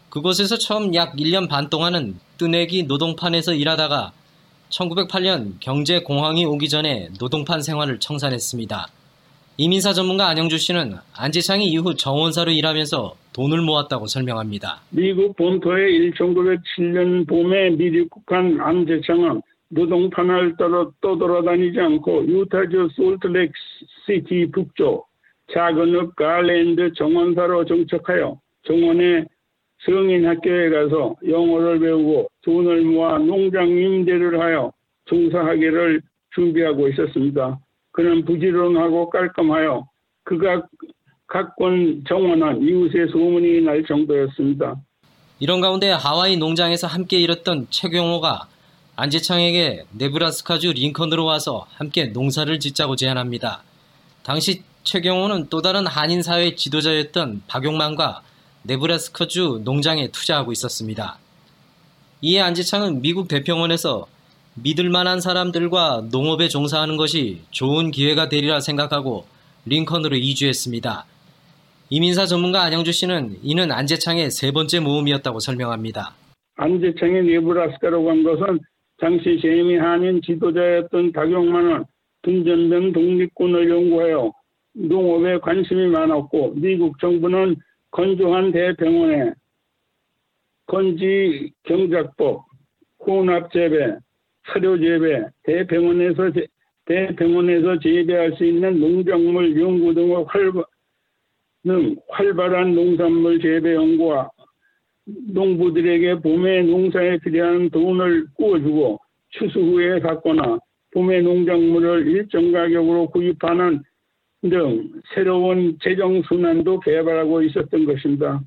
[0.09, 4.13] 그곳에서 처음 약 1년 반 동안은 뜨내기 노동판에서 일하다가
[4.69, 8.87] 1908년 경제공황이 오기 전에 노동판 생활을 청산했습니다.
[9.57, 14.81] 이민사 전문가 안영주 씨는 안재창이 이후 정원사로 일하면서 돈을 모았다고 설명합니다.
[14.89, 23.53] 미국 본토에 1907년 봄에 미입국한 안재창은 노동판을 따라 떠돌아다니지 않고 유타주 솔트렉
[24.05, 25.07] 시티 북쪽
[25.53, 28.37] 작은 읍 갈랜드 정원사로 정착하여
[28.67, 29.25] 정원의
[29.85, 34.73] 성인 학교에 가서 영어를 배우고 돈을 모아 농장 임대를 하여
[35.05, 36.01] 종사하기를
[36.33, 37.57] 준비하고 있었습니다.
[37.95, 39.87] 그는 부지런하고 깔끔하여
[40.25, 40.61] 그가
[41.27, 44.75] 각권 정원한 이웃의 소문이 날 정도였습니다.
[45.39, 48.47] 이런 가운데 하와이 농장에서 함께 일했던 최경호가
[48.97, 53.63] 안재창에게 네브라스카주 링컨으로 와서 함께 농사를 짓자고 제안합니다.
[54.23, 58.21] 당시 최경호는 또 다른 한인 사회 지도자였던 박용만과
[58.63, 61.17] 네브라스카주 농장에 투자하고 있었습니다.
[62.21, 64.07] 이에 안재창은 미국 대평원에서
[64.63, 69.25] 믿을 만한 사람들과 농업에 종사하는 것이 좋은 기회가 되리라 생각하고
[69.65, 71.05] 링컨으로 이주했습니다.
[71.89, 76.15] 이민사 전문가 안영주 씨는 이는 안재창의 세 번째 모험이었다고 설명합니다.
[76.55, 78.59] 안재창이 네브라스카로 간 것은
[78.97, 81.83] 당시 재미 한인 지도자였던 박용만은
[82.21, 84.31] 분전된 독립군을 연구하여
[84.73, 87.57] 농업에 관심이 많았고 미국 정부는
[87.91, 89.33] 건조한 대병원에
[90.65, 92.45] 건지 경작법,
[93.05, 93.97] 혼합재배,
[94.51, 96.45] 사료재배, 대병원에서 제,
[96.85, 100.63] 대병원에서 재배할 수 있는 농작물 연구 등의 활발,
[101.63, 104.29] 등 활발한 농산물 재배 연구와
[105.05, 108.99] 농부들에게 봄에 농사에 필요한 돈을 구워주고
[109.31, 110.59] 추수 후에 갖거나
[110.93, 113.81] 봄에 농작물을 일정 가격으로 구입하는
[114.41, 118.41] 등 새로운 재정 순환도 개발하고 있었던 것입니다.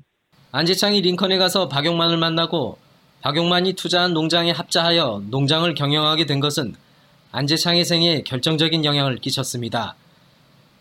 [0.51, 2.77] 안재창이 링컨에 가서 박용만을 만나고
[3.21, 6.75] 박용만이 투자한 농장에 합자하여 농장을 경영하게 된 것은
[7.31, 9.95] 안재창의 생에 결정적인 영향을 끼쳤습니다.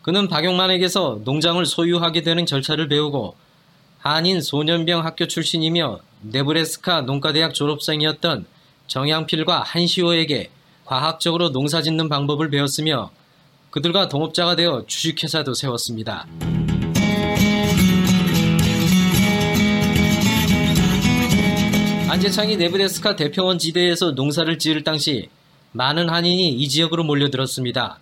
[0.03, 3.35] 그는 박용만에게서 농장을 소유하게 되는 절차를 배우고
[3.99, 8.47] 한인 소년병 학교 출신이며 네브레스카 농가대학 졸업생이었던
[8.87, 10.51] 정양필과 한시호에게
[10.85, 13.11] 과학적으로 농사 짓는 방법을 배웠으며
[13.71, 16.27] 그들과 동업자가 되어 주식회사도 세웠습니다.
[22.11, 25.29] 안재창이 네브레스카 대평원 지대에서 농사를 지을 당시
[25.73, 27.99] 많은 한인이 이 지역으로 몰려들었습니다.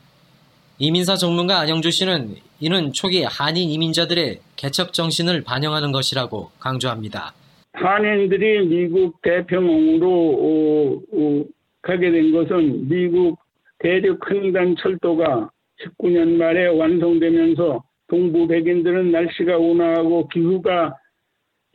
[0.78, 7.34] 이민사 전문가 안영주 씨는 이는 초기 한인 이민자들의 개척 정신을 반영하는 것이라고 강조합니다.
[7.72, 11.44] 한인들이 미국 대평원으로 어, 어,
[11.82, 13.40] 가게 된 것은 미국
[13.80, 15.50] 대륙 횡단 철도가
[15.82, 20.94] 19년 말에 완성되면서 동부 백인들은 날씨가 온화하고 기후가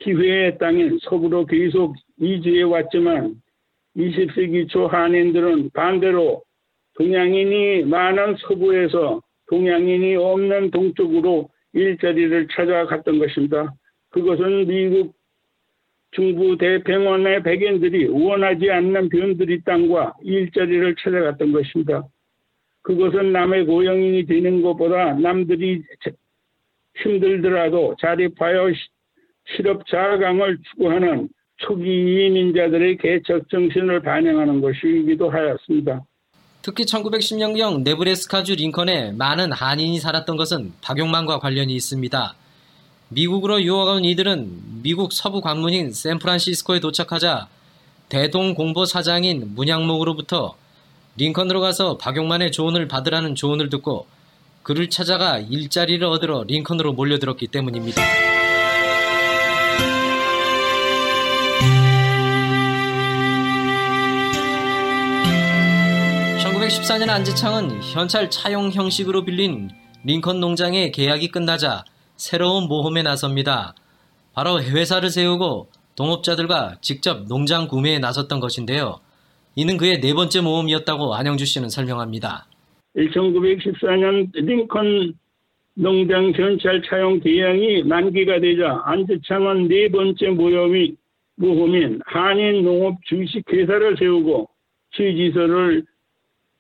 [0.02, 3.42] 기회의 땅인 서부로 계속 이주해 왔지만
[3.98, 6.44] 20세기 초 한인들은 반대로
[6.96, 13.74] 동양인이 많은 서부에서 동양인이 없는 동쪽으로 일자리를 찾아갔던 것입니다.
[14.12, 15.14] 그것은 미국
[16.12, 22.04] 중부 대평원의 백인들이 원하지 않는 변두리 땅과 일자리를 찾아갔던 것입니다.
[22.84, 25.82] 그것은 남의 고용인이 되는 것보다 남들이
[26.98, 28.74] 힘들더라도 자립하여
[29.56, 31.30] 실업 자강을 추구하는
[31.66, 36.02] 초기 이민자들의 개척 정신을 반영하는 것이기도 하였습니다.
[36.62, 42.36] 특히 1910년경 네브레스카주 링컨에 많은 한인이 살았던 것은 박용만과 관련이 있습니다.
[43.10, 47.48] 미국으로 유학 온 이들은 미국 서부 관문인 샌프란시스코에 도착하자
[48.10, 50.56] 대동 공보 사장인 문양목으로부터
[51.18, 54.06] 링컨으로 가서 박용만의 조언을 받으라는 조언을 듣고
[54.64, 58.31] 그를 찾아가 일자리를 얻으러 링컨으로 몰려들었기 때문입니다.
[66.72, 69.70] 1914년 안지창은 현찰 차용 형식으로 빌린
[70.06, 71.84] 링컨 농장의 계약이 끝나자
[72.16, 73.76] 새로운 모험에 나섭니다.
[74.34, 79.00] 바로 회사를 세우고 동업자들과 직접 농장 구매에 나섰던 것인데요.
[79.56, 82.46] 이는 그의 네 번째 모험이었다고 안영주 씨는 설명합니다.
[82.96, 85.14] 1914년 링컨
[85.74, 90.96] 농장 전찰 차용 계약이 만기가 되자 안재창은 네 번째 모험이
[91.36, 94.48] 모험인 한인 농업 주식회사를 세우고
[94.96, 95.84] 취지서를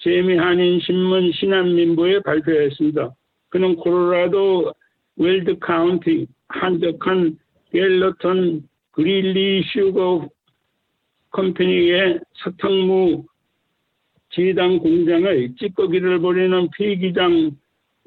[0.01, 3.13] 재미한인 신문 신한민보에 발표했습니다.
[3.49, 4.73] 그는 콜로라도
[5.17, 7.37] 웰드 카운티 한적한
[7.71, 10.27] 갤러턴 그릴리 슈거
[11.29, 13.23] 컴퍼니의 사탕무
[14.31, 17.51] 제당 공장의 찌꺼기를 버리는 폐기장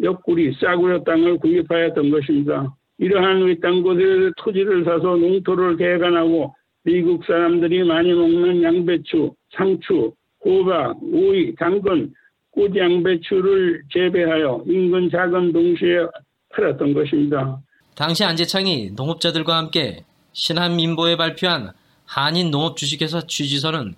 [0.03, 2.75] 옆구리 싸구려 땅을 구입하였던 것입니다.
[2.99, 10.13] 이러한 외딴 곳에 토지를 사서 농토를 개간하고 미국 사람들이 많이 먹는 양배추, 상추,
[10.45, 12.13] 호박, 오이, 당근,
[12.53, 16.07] 꽃양배추를 재배하여 인근 작은 동시에
[16.55, 17.61] 팔았던 것입니다.
[17.95, 21.73] 당시 안재창이 농업자들과 함께 신한민보에 발표한
[22.05, 23.95] 한인 농업 주식회사 취지서는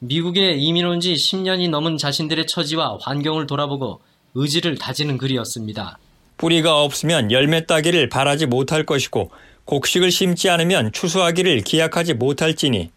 [0.00, 4.00] 미국에 이민 온 지 10년이 넘은 자신들의 처지와 환경을 돌아보고
[4.34, 5.98] 의지를 다지는 글이었습니다.
[6.38, 9.30] 뿌리가 없으면 열매 따기를 바라지 못할 것이고
[9.64, 12.90] 곡식을 심지 않으면 추수하기를 기약하지 못할지니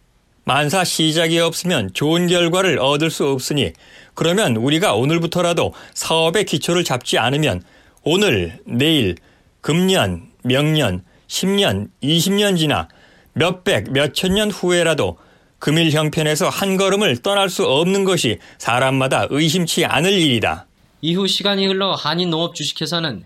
[0.48, 3.72] 만사 시작이 없으면 좋은 결과를 얻을 수 없으니
[4.14, 7.64] 그러면 우리가 오늘부터라도 사업의 기초를 잡지 않으면
[8.04, 9.16] 오늘, 내일,
[9.60, 12.86] 금년, 명년, 10년, 20년 지나
[13.32, 15.18] 몇백, 몇천 년 후에라도
[15.58, 20.68] 금일 형편에서 한 걸음을 떠날 수 없는 것이 사람마다 의심치 않을 일이다.
[21.00, 23.24] 이후 시간이 흘러 한인 농업 주식회사는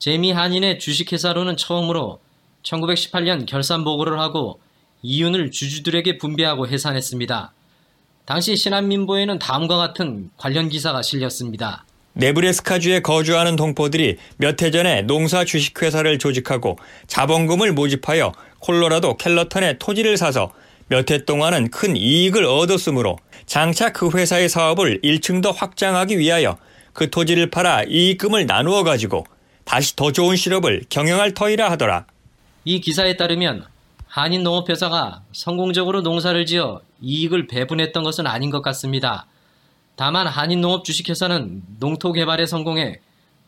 [0.00, 2.18] 재미 한인의 주식회사로는 처음으로
[2.64, 4.58] 1918년 결산 보고를 하고
[5.02, 7.52] 이윤을 주주들에게 분배하고 해산했습니다.
[8.24, 11.84] 당시 신한민보에는 다음과 같은 관련 기사가 실렸습니다.
[12.14, 20.50] 네브레스카주에 거주하는 동포들이 몇 해 전에 농사 주식회사를 조직하고 자본금을 모집하여 콜로라도 켈러턴에 토지를 사서
[20.88, 26.56] 몇 해 동안은 큰 이익을 얻었으므로 장차 그 회사의 사업을 1층 더 확장하기 위하여
[26.94, 29.26] 그 토지를 팔아 이익금을 나누어 가지고
[29.64, 32.06] 다시 더 좋은 실업을 경영할 터이라 하더라.
[32.64, 33.66] 이 기사에 따르면
[34.16, 39.26] 한인 농업회사가 성공적으로 농사를 지어 이익을 배분했던 것은 아닌 것 같습니다.
[39.94, 43.00] 다만 한인농업 주식회사는 농토 개발에 성공해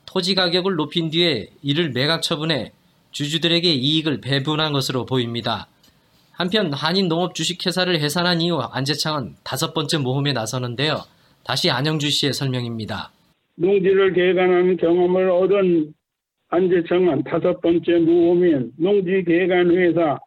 [0.04, 2.72] 토지 가격을 높인 뒤에 이를 매각 처분해
[3.12, 5.68] 주주들에게 이익을 배분한 것으로 보입니다.
[6.33, 10.96] 한편 한인농업 주식회사를 해산한 이후 안재창은 다섯 번째 모험에 나서는데요.
[11.44, 13.11] 다시 안영주 씨의 설명입니다.
[13.54, 15.94] 농지를 개간하는 경험을 얻은
[16.50, 20.18] 안재창은 다섯 번째 모험인 농지 개간 회사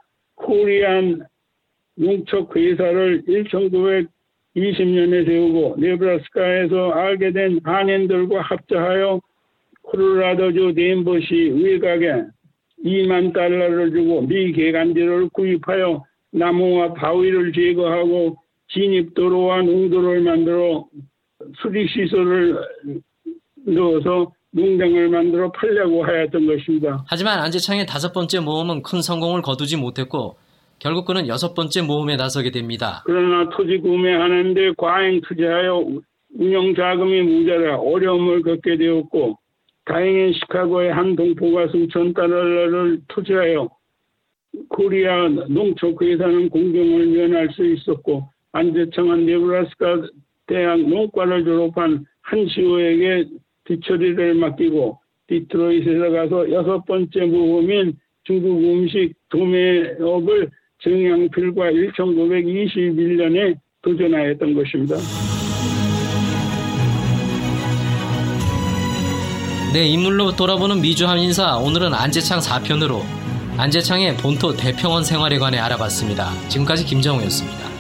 [0.44, 1.22] 코리안
[1.96, 9.22] 농척 회사를 1920년에 세우고 네브라스카에서 알게 된 한인들과 합작하여
[9.84, 12.26] 콜로라도주 덴버시 외곽에
[12.84, 18.38] 2만 달러를 주고 미 개간지를 구입하여 나무와 바위를 제거하고
[18.70, 20.88] 진입도로와 농도를 만들어
[21.62, 22.58] 수리시설을
[23.68, 27.04] 넣어서 농장을 만들어 팔려고 하였던 것입니다.
[27.08, 30.36] 하지만 안재창의 다섯 번째 모험은 큰 성공을 거두지 못했고
[30.80, 33.04] 결국 그는 여섯 번째 모험에 나서게 됩니다.
[33.06, 35.86] 그러나 토지 구매하는데 과잉 투자하여
[36.38, 39.38] 운영 자금이 모자라 어려움을 겪게 되었고
[39.86, 43.70] 다행히 시카고의 한 동포가 수천 달러를 투자하여
[44.70, 50.08] 코리아 농축회사는 공정을 면할 수 있었고 안재창은 네브라스카
[50.48, 53.26] 대학 농과를 졸업한 한시호에게
[53.72, 60.50] 뒤처리를 맡기고 디트로이트에 가서 여섯 번째 모험인 중국 음식 도매업을
[60.84, 64.96] 정양필과 1921년에 도전하였던 것입니다.
[69.74, 73.02] 네, 인물로 돌아보는 미주 한인사 오늘은 안재창 4편으로
[73.58, 76.32] 안재창의 본토 대평원 생활에 관해 알아봤습니다.
[76.50, 77.71] 지금까지 김정우였습니다.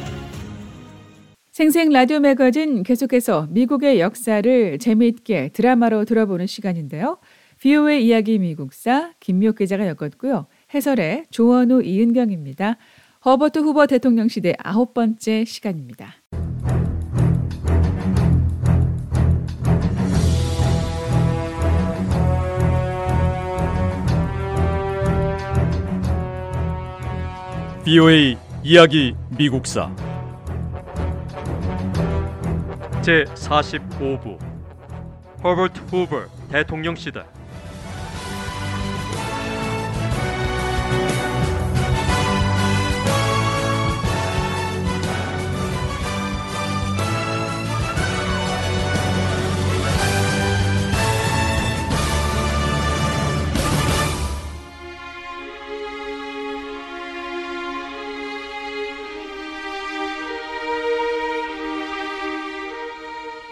[1.61, 7.19] 생생 라디오 매거진 계속해서 미국의 역사를 재미있게 드라마로 들어보는 시간인데요.
[7.59, 10.47] 비오의 이야기 미국사 김미옥 기자가 엮었고요.
[10.73, 12.77] 해설의 조원우 이은경입니다.
[13.25, 16.15] 허버트 후보 대통령 시대 아홉 번째 시간입니다.
[27.85, 29.95] BOA 이야기 미국사
[33.01, 34.37] 제 45부.
[35.43, 37.23] 허버트 후버 대통령 시대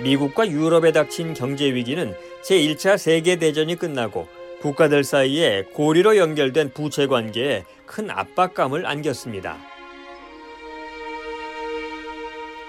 [0.09, 4.27] 미국과 유럽에 닥친 경제 위기는 제1차 세계대전이 끝나고
[4.59, 9.57] 국가들 사이에 고리로 연결된 부채 관계에 큰 압박감을 안겼습니다.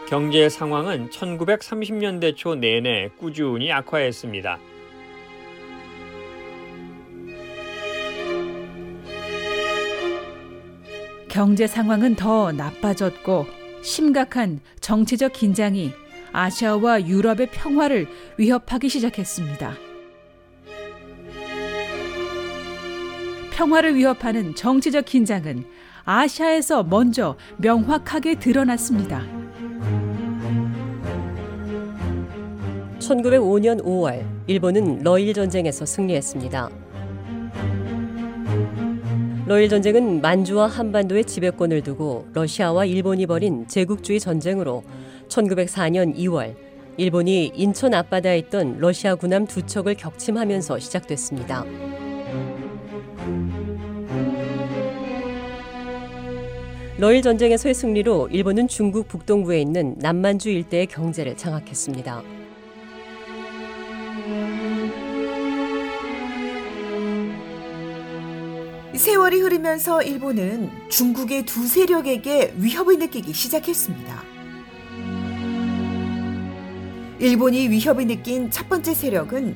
[0.06, 4.58] 경제 상황은 1930년대 초 내내 꾸준히 악화했습니다.
[11.30, 13.46] 경제 상황은 더 나빠졌고
[13.82, 15.92] 심각한 정치적 긴장이
[16.32, 18.06] 아시아와 유럽의 평화를
[18.36, 19.74] 위협하기 시작했습니다.
[23.52, 25.64] 평화를 위협하는 정치적 긴장은
[26.04, 29.22] 아시아에서 먼저 명확하게 드러났습니다.
[32.98, 36.70] 1905년 5월 일본은 러일 전쟁에서 승리했습니다.
[39.46, 44.84] 러일 전쟁은 만주와 한반도의 지배권을 두고 러시아와 일본이 벌인 제국주의 전쟁으로
[45.30, 46.54] 1904년 2월
[46.96, 51.64] 일본이 인천 앞바다에 있던 러시아 군함 두 척을 격침하면서 시작됐습니다.
[56.98, 62.22] 러일 전쟁에서의 승리로 일본은 중국 북동부에 있는 남만주 일대의 경제를 장악했습니다.
[68.94, 74.29] 세월이 흐르면서 일본은 중국의 두 세력에게 위협을 느끼기 시작했습니다.
[77.20, 79.54] 일본이 위협을 느낀 첫 번째 세력은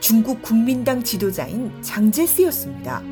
[0.00, 3.02] 중국 국민당 지도자인 장제스였습니다.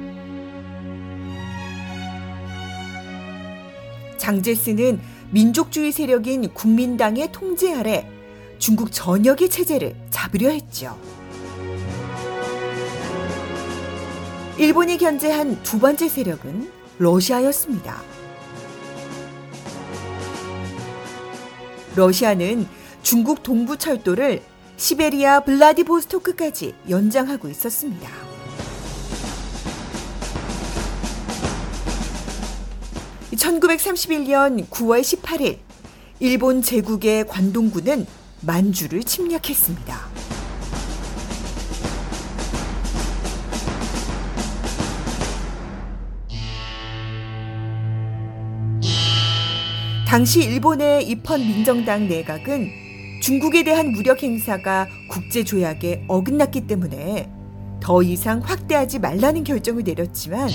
[4.17, 5.01] 장제스는
[5.31, 8.11] 민족주의 세력인 국민당의 통제 아래
[8.59, 10.99] 중국 전역의 체제를 잡으려 했죠.
[14.59, 18.03] 일본이 견제한 두 번째 세력은 러시아였습니다.
[21.95, 24.43] 러시아는 중국 동부 철도를
[24.77, 28.09] 시베리아 블라디보스토크까지 연장하고 있었습니다.
[33.35, 35.59] (1931년 9월 18일)
[36.21, 38.07] 일본 제국의 관동군은
[38.41, 40.13] 만주를 침략했습니다.
[50.07, 52.82] 당시 일본의 입헌 민정당 내각은
[53.23, 57.31] 중국에 대한 무력 행사가 국제 조약에 어긋났기 때문에
[57.81, 60.49] 더 이상 확대하지 말라는 결정을 내렸지만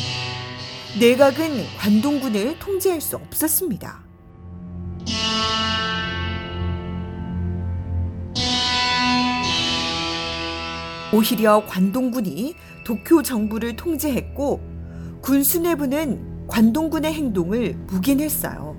[1.00, 4.04] 내각은 관동군을 통제할 수 없었습니다.
[11.14, 12.54] 오히려 관동군이
[12.84, 14.60] 도쿄 정부를 통제했고
[15.22, 18.76] 군수 내부는 관동군의 행동을 묵인했어요.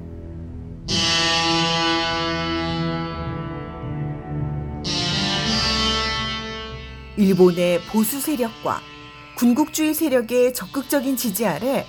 [7.19, 8.81] 일본의 보수 세력과
[9.37, 11.85] 군국주의 세력의 적극적인 지지 아래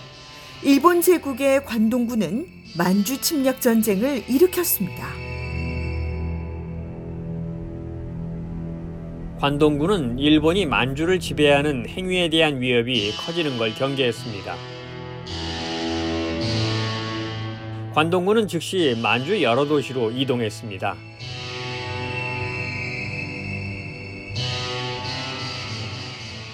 [0.63, 5.07] 일본 제국의 관동군은 만주 침략 전쟁을 일으켰습니다.
[9.39, 14.55] 관동군은 일본이 만주를 지배하는 행위에 대한 위협이 커지는 걸 경계했습니다.
[17.93, 21.08] 관동군은 즉시 만주 여러 도시로 이동했습니다.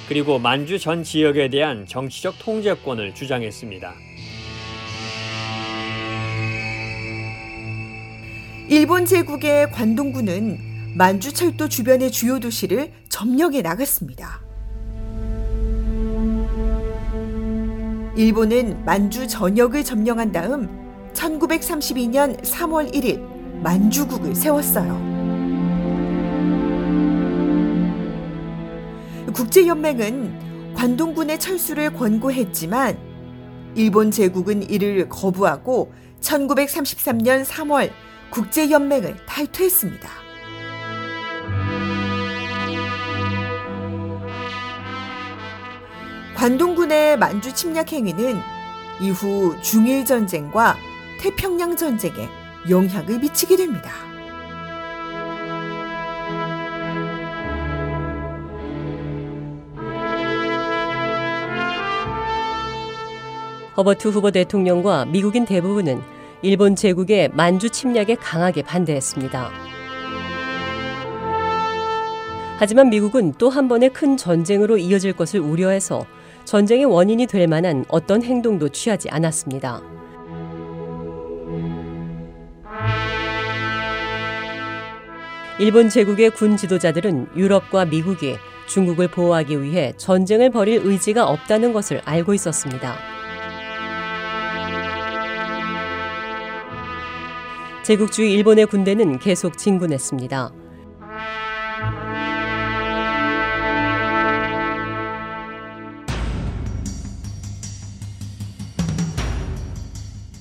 [0.08, 3.94] 그리고 만주 전 지역에 대한 정치적 통제권을 주장했습니다.
[8.70, 10.58] 일본 제국의 관동군은
[10.96, 14.42] 만주 철도 주변의 주요 도시를 점령해 나갔습니다.
[18.16, 23.20] 일본은 만주 전역을 점령한 다음 1932년 3월 1일
[23.62, 25.15] 만주국을 세웠어요.
[29.36, 32.98] 국제연맹은 관동군의 철수를 권고했지만
[33.76, 37.92] 일본 제국은 이를 거부하고 1933년 3월
[38.30, 40.10] 국제연맹을 탈퇴했습니다.
[46.36, 48.40] 관동군의 만주 침략 행위는
[49.02, 50.78] 이후 중일 전쟁과
[51.20, 52.30] 태평양 전쟁에
[52.70, 54.05] 영향을 미치게 됩니다.
[63.78, 66.02] 허버트 후보 대통령과 미국인 대부분은
[66.42, 69.50] 일본 제국의 만주 침략에 강하게 반대했습니다.
[72.58, 76.06] 하지만 미국은 또 한 번의 큰 전쟁으로 이어질 것을 우려해서
[76.46, 79.82] 전쟁의 원인이 될 만한 어떤 행동도 취하지 않았습니다.
[85.60, 88.36] 일본 제국의 군 지도자들은 유럽과 미국이
[88.68, 93.15] 중국을 보호하기 위해 전쟁을 벌일 의지가 없다는 것을 알고 있었습니다.
[97.86, 100.52] 제국주의 일본의 군대는 계속 진군했습니다.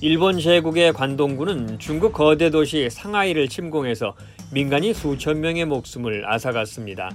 [0.01, 4.15] 일본 제국의 관동군은 중국 거대 도시 상하이를 침공해서
[4.51, 7.11] 민간인 수천 명의 목숨을 앗아갔습니다.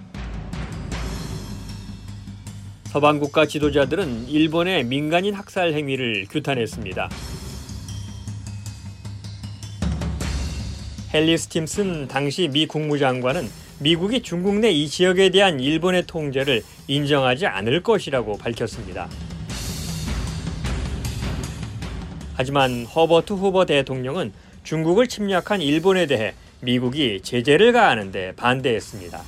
[2.84, 7.08] 서방 국가 지도자들은 일본의 민간인 학살 행위를 규탄했습니다.
[11.12, 13.48] 헨리 스팀슨 당시 미 국무장관은
[13.80, 19.08] 미국이 중국 내 이 지역에 대한 일본의 통제를 인정하지 않을 것이라고 밝혔습니다.
[22.34, 24.32] 하지만 허버트 후버 대통령은
[24.62, 29.20] 중국을 침략한 일본에 대해 미국이 제재를 가하는데 반대했습니다.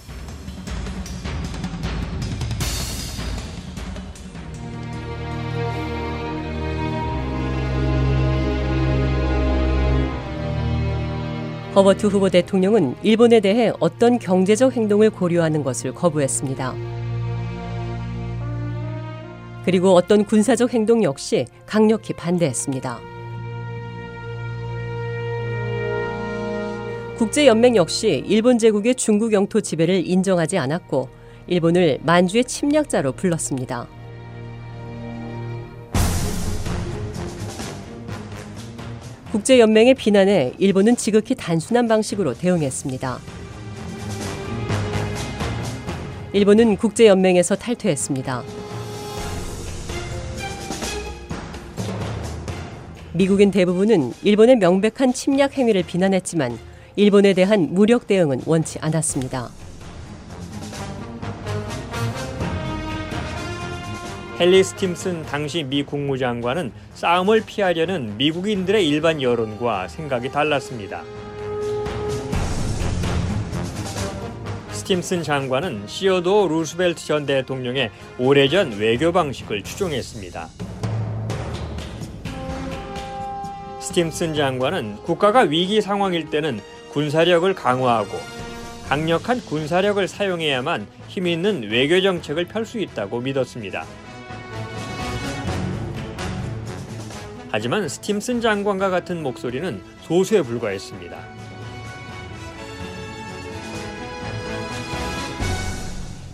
[11.75, 16.75] 허버트 후보 대통령은 일본에 대해 어떤 경제적 행동을 고려하는 것을 거부했습니다.
[19.65, 23.01] 그리고 어떤 군사적 행동 역시 강력히 반대했습니다.
[27.17, 31.09] 국제연맹 역시 일본 제국의 중국 영토 지배를 인정하지 않았고
[31.47, 33.89] 일본을 만주의 침략자로 불렀습니다.
[39.33, 43.19] 국제연맹의 비난에 일본은 지극히 단순한 방식으로 대응했습니다.
[46.35, 48.43] 일본은 국제연맹에서 탈퇴했습니다.
[53.15, 56.59] 미국인 대부분은 일본의 명백한 침략 행위를 비난했지만
[56.97, 59.49] 일본에 대한 무력 대응은 원치 않았습니다.
[64.43, 71.05] 헨리 스팀슨 당시 미 국무장관은 싸움을 피하려는 미국인들의 일반 여론과 생각이 달랐습니다.
[74.73, 80.49] 스팀슨 장관은 시어도어 루스벨트 전 대통령의 오래전 외교 방식을 추종했습니다.
[83.79, 86.59] 스팀슨 장관은 국가가 위기 상황일 때는
[86.91, 88.19] 군사력을 강화하고
[88.89, 93.85] 강력한 군사력을 사용해야만 힘 있는 외교 정책을 펼 수 있다고 믿었습니다.
[97.55, 101.19] 하지만 스팀슨 장관과 같은 목소리는 소수에 불과했습니다.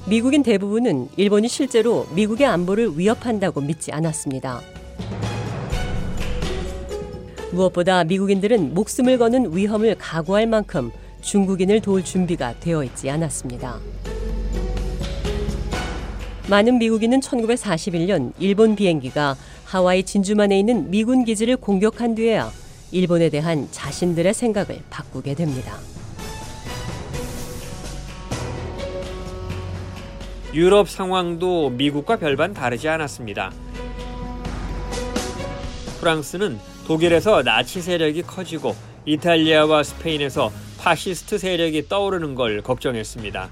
[0.06, 4.60] 미국인 대부분은 일본이 실제로 미국의 안보를 위협한다고 믿지 않았습니다.
[7.50, 13.80] 무엇보다 미국인들은 목숨을 거는 위험을 각오할 만큼 중국인을 도울 준비가 되어 있지 않았습니다.
[16.48, 19.36] 많은 미국인은 1941년 일본 비행기가
[19.68, 22.50] 하와이 진주만에 있는 미군 기지를 공격한 뒤에야
[22.90, 25.76] 일본에 대한 자신들의 생각을 바꾸게 됩니다.
[30.54, 33.52] 유럽 상황도 미국과 별반 다르지 않았습니다.
[36.00, 43.50] 프랑스는 독일에서 나치 세력이 커지고 이탈리아와 스페인에서 파시스트 세력이 떠오르는 걸 걱정했습니다.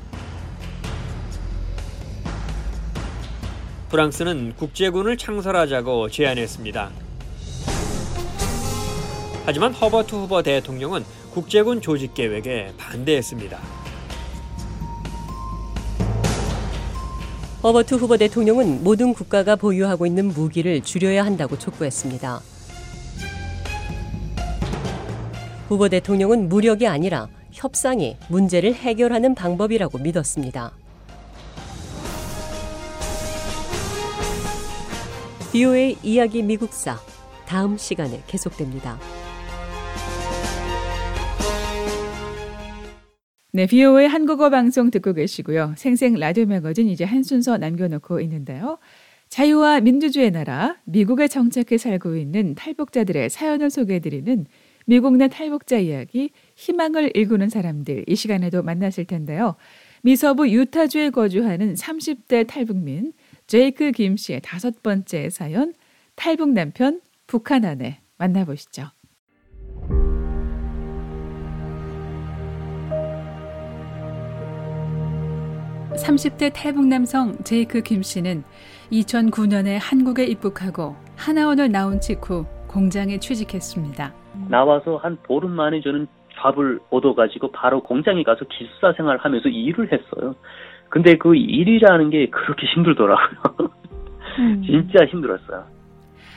[3.89, 6.91] 프랑스는 국제군을 창설하자고 제안했습니다.
[9.45, 13.59] 하지만 허버트 후버 대통령은 국제군 조직 계획에 반대했습니다.
[17.63, 22.41] 허버트 후버 대통령은 모든 국가가 보유하고 있는 무기를 줄여야 한다고 촉구했습니다.
[25.69, 30.73] 후보 대통령은 무력이 아니라 협상이 문제를 해결하는 방법이라고 믿었습니다.
[35.57, 36.99] 비오의 이야기 미국사
[37.47, 38.99] 다음 시간에 계속됩니다.
[43.55, 45.73] 네, 비오의 한국어 방송 듣고 계시고요.
[45.79, 48.77] 생생 라디오 매거진 이제 한 순서 남겨놓고 있는데요.
[49.31, 54.45] 자유와 민주주의 나라, 미국에 정착해 살고 있는 탈북자들의 사연을 소개해드리는
[54.85, 59.57] 미국 내 탈북자 이야기, 희망을 일구는 사람들 이 시간에도 만나실 텐데요.
[60.03, 63.15] 미서부 유타주에 거주하는 30대 탈북민
[63.47, 65.73] 제이크 김 씨의 다섯 번째 사연
[66.17, 68.83] 탈북 남편 북한 아내 만나보시죠.
[75.97, 78.43] 30대 탈북 남성 제이크 김 씨는
[78.91, 84.13] 2009년에 한국에 입국하고 하나원을 나온 직후 공장에 취직했습니다.
[84.51, 90.35] 나와서 한 보름 만에 저는 밥을 얻어가지고 바로 공장에 가서 기숙사 생활하면서 일을 했어요.
[90.89, 93.71] 근데 그 일이라는 게 그렇게 힘들더라고요.
[94.39, 94.63] 음.
[94.67, 95.65] 진짜 힘들었어요.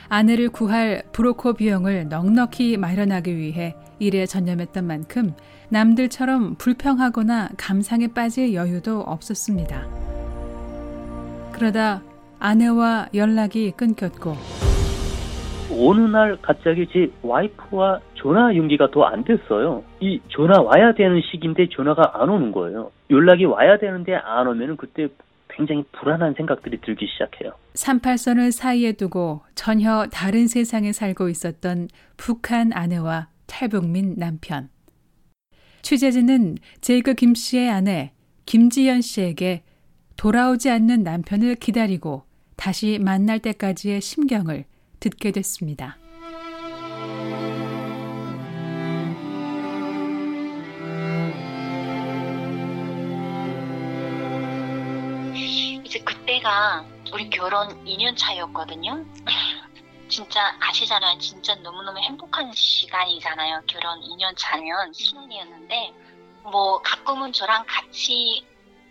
[0.08, 5.34] 아내를 구할 브로커 비용을 넉넉히 마련하기 위해 일에 전념했던 만큼
[5.68, 9.86] 남들처럼 불평하거나 감상에 빠질 여유도 없었습니다.
[11.52, 12.02] 그러다
[12.40, 14.69] 아내와 연락이 끊겼고
[15.72, 19.82] 어느 날 갑자기 제 와이프와 전화 연기가 더 안 됐어요.
[20.00, 22.90] 이 전화 와야 되는 시기인데 전화가 안 오는 거예요.
[23.10, 25.08] 연락이 와야 되는데 안 오면 그때
[25.48, 27.52] 굉장히 불안한 생각들이 들기 시작해요.
[27.74, 34.68] 38선을 사이에 두고 전혀 다른 세상에 살고 있었던 북한 아내와 탈북민 남편.
[35.82, 38.12] 취재진은 제이크 김 씨의 아내
[38.46, 39.62] 김지연 씨에게
[40.16, 42.22] 돌아오지 않는 남편을 기다리고
[42.56, 44.64] 다시 만날 때까지의 심경을
[45.00, 45.96] 듣게 됐습니다.
[55.90, 59.04] 이제 그때가 우리 결혼 2년 차였거든요.
[60.08, 61.18] 진짜 아시잖아요.
[61.18, 63.62] 진짜 너무너무 행복한 시간이잖아요.
[63.66, 65.92] 결혼 2년 차면 신혼이었는데
[66.44, 68.44] 뭐 가끔은 저랑 같이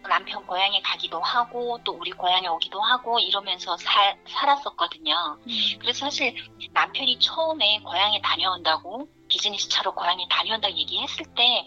[0.08, 5.40] 남편 고향에 가기도 하고 또 우리 고향에 오기도 하고 이러면서 살, 살았었거든요.
[5.48, 5.80] 음.
[5.80, 6.36] 그래서 사실
[6.72, 11.66] 남편이 처음에 고향에 다녀온다고 비즈니스 차로 고향에 다녀온다고 얘기했을 때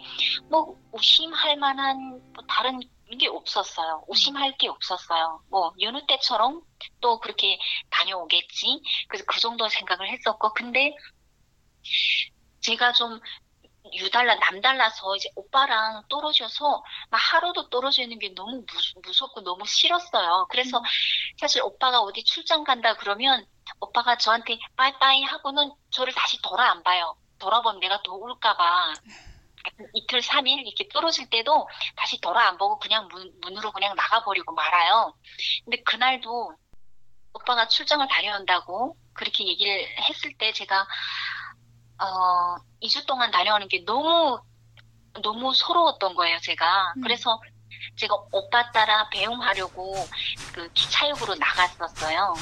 [0.50, 2.80] 뭐 의심할 만한 뭐 다른
[3.18, 4.04] 게 없었어요.
[4.08, 5.42] 의심할 게 없었어요.
[5.50, 6.62] 뭐 여느 때처럼
[7.00, 7.58] 또 그렇게
[7.90, 8.82] 다녀오겠지.
[9.08, 10.94] 그래서 그 정도 생각을 했었고 근데
[12.60, 13.20] 제가 좀
[13.92, 18.64] 유달라 남달라서 이제 오빠랑 떨어져서 막 하루도 떨어져 있는 게 너무
[19.04, 20.46] 무, 섭고 너무 싫었어요.
[20.50, 20.84] 그래서 음.
[21.38, 23.44] 사실 오빠가 어디 출장 간다 그러면
[23.80, 27.16] 오빠가 저한테 빠이빠이 하고는 저를 다시 돌아 안 봐요.
[27.38, 28.94] 돌아보면 내가 더 울까봐.
[29.94, 35.14] 이틀, 3일 이렇게 떨어질 때도 다시 돌아 안 보고 그냥 문, 문으로 그냥 나가버리고 말아요.
[35.64, 36.54] 근데 그날도
[37.32, 40.86] 오빠가 출장을 다녀온다고 그렇게 얘기를 했을 때 제가
[42.02, 44.40] 어, 2주 동안 다녀오는 게 너무,
[45.22, 46.94] 너무 서러웠던 거예요, 제가.
[46.96, 47.02] 음.
[47.02, 47.40] 그래서
[47.96, 49.94] 제가 오빠 따라 배웅하려고
[50.52, 52.34] 그 기차역으로 나갔었어요.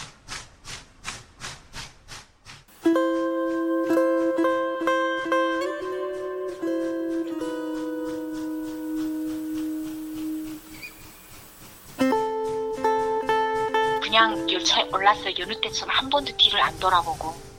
[14.03, 15.35] 그냥 열차에 올랐어요.
[15.39, 17.50] 여느 때처럼 한 번도 뒤를 안 돌아보고.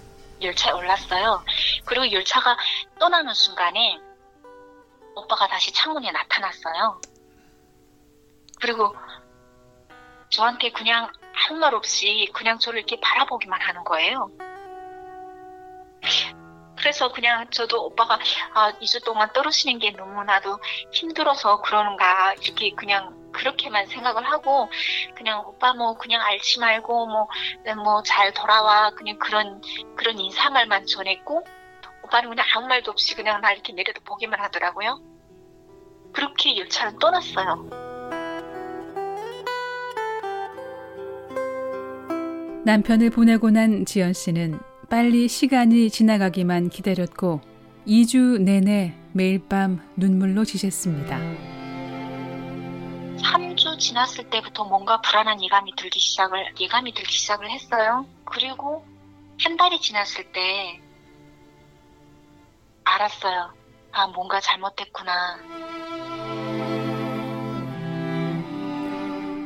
[0.41, 1.43] 열차에 올랐어요.
[1.85, 2.57] 그리고 열차가
[2.99, 3.99] 떠나는 순간에
[5.15, 7.01] 오빠가 다시 창문에 나타났어요.
[8.59, 8.95] 그리고
[10.29, 14.29] 저한테 그냥 할말 없이 그냥 저를 이렇게 바라보기만 하는 거예요.
[16.77, 18.17] 그래서 그냥 저도 오빠가
[18.53, 20.59] 아, 2주 동안 떨어지는 게 너무나도
[20.91, 24.69] 힘들어서 그러는가 이렇게 그냥 그렇게만 생각을 하고
[25.15, 27.27] 그냥 오빠 뭐 그냥 알지 말고 뭐
[27.75, 29.61] 뭐 잘 돌아와 그냥 그런
[29.95, 31.43] 그런 인사말만 전했고
[32.03, 34.99] 오빠는 그냥 아무 말도 없이 그냥 나 이렇게 내려다 보기만 하더라고요.
[36.13, 37.69] 그렇게 열차는 떠났어요.
[42.65, 44.59] 남편을 보내고 난 지연 씨는
[44.89, 47.41] 빨리 시간이 지나가기만 기다렸고
[47.87, 51.50] 2주 내내 매일 밤 눈물로 지셨습니다.
[53.81, 58.05] 3주 지났을 때부터 뭔가 불안한 예감이 들기 시작을 예감이 들기 시작을 했어요.
[58.23, 58.85] 그리고
[59.41, 60.79] 한 달이 지났을 때
[62.83, 63.51] 알았어요.
[63.91, 65.39] 아 뭔가 잘못됐구나.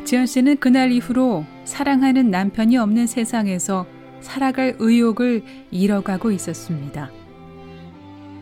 [0.06, 3.88] 지연 씨는 그날 이후로 사랑하는 남편이 없는 세상에서
[4.20, 7.10] 살아갈 의욕을 잃어가고 있었습니다.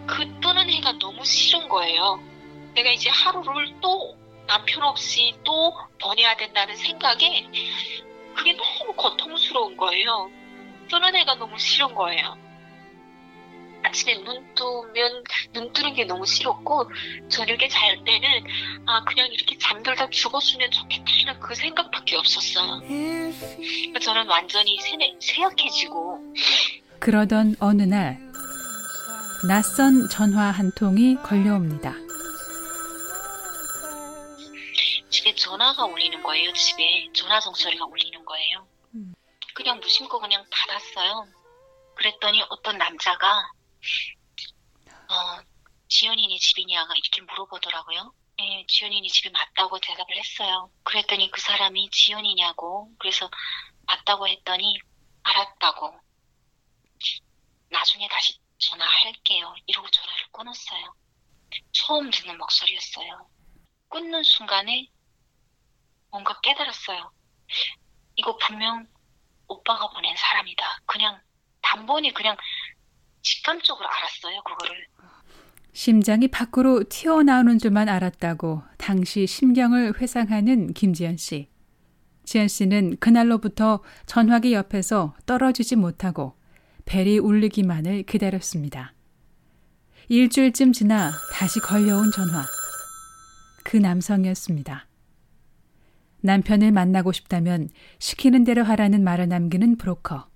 [0.06, 2.20] 그 뜨는 해가 너무 싫은 거예요.
[2.74, 4.23] 내가 이제 하루를 또
[4.54, 7.48] 남편 없이 또 보내야 된다는 생각에
[8.36, 10.30] 그게 너무 고통스러운 거예요.
[10.92, 12.38] 떠난 애가 너무 싫은 거예요.
[13.84, 15.24] 아침에 눈 뜨면
[15.54, 16.92] 눈 뜨는 게 너무 싫었고
[17.30, 18.30] 저녁에 잘 때는
[18.86, 22.80] 아 그냥 이렇게 잠들다 죽었으면 좋겠다는 그 생각밖에 없었어요.
[24.00, 24.78] 저는 완전히
[25.20, 26.36] 세약해지고
[27.00, 28.20] 그러던 어느 날
[29.48, 32.03] 낯선 전화 한 통이 걸려옵니다.
[35.14, 36.52] 집에 전화가 울리는 거예요.
[36.54, 38.68] 집에 전화 종소리가 울리는 거예요.
[38.96, 39.14] 음.
[39.54, 41.28] 그냥 무심코 그냥 받았어요.
[41.94, 43.52] 그랬더니 어떤 남자가
[44.90, 45.44] 어,
[45.88, 48.12] 지연이네 집이냐가 이렇게 물어보더라고요.
[48.40, 50.72] 네, 지연이네 집이 맞다고 대답을 했어요.
[50.82, 53.30] 그랬더니 그 사람이 지연이냐고 그래서
[53.86, 54.80] 맞다고 했더니
[55.22, 55.94] 알았다고
[57.70, 59.54] 나중에 다시 전화할게요.
[59.68, 60.96] 이러고 전화를 끊었어요.
[61.72, 63.30] 처음 듣는 목소리였어요.
[63.90, 64.90] 끊는 순간에
[66.14, 67.12] 뭔가 깨달았어요.
[68.16, 68.86] 이거 분명
[69.48, 70.64] 오빠가 보낸 사람이다.
[70.86, 71.20] 그냥
[71.62, 72.38] 단번에 그냥
[73.24, 74.88] 직감적으로 알았어요, 그거를.
[75.74, 81.50] 심장이 밖으로 튀어나오는 줄만 알았다고 당시 심경을 회상하는 김지연 씨.
[82.26, 86.38] 지연 씨는 그날로부터 전화기 옆에서 떨어지지 못하고
[86.86, 88.94] 벨이 울리기만을 기다렸습니다.
[90.10, 92.46] 일주일쯤 지나 다시 걸려온 전화.
[93.64, 94.86] 그 남성이었습니다.
[96.24, 97.70] 남편을 만나고 싶다면
[98.00, 100.28] 시키는 대로 하라는 말을 남기는 브로커.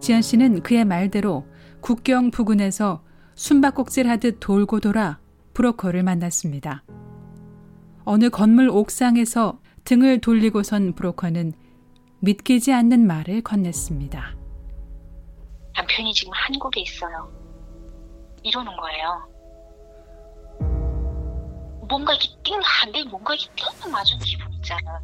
[0.00, 1.46] 지연 씨는 그의 말대로
[1.80, 3.02] 국경 부근에서
[3.34, 5.18] 숨바꼭질 하듯 돌고 돌아
[5.54, 6.84] 브로커를 만났습니다.
[8.04, 11.54] 어느 건물 옥상에서 등을 돌리고선 브로커는
[12.20, 14.36] 믿기지 않는 말을 건넸습니다.
[15.74, 17.32] 남편이 지금 한국에 있어요.
[18.42, 19.33] 이러는 거예요.
[21.88, 25.00] 뭔가 이렇게 띵한데 뭔가 이렇게 띵 맞은 기분 있잖아.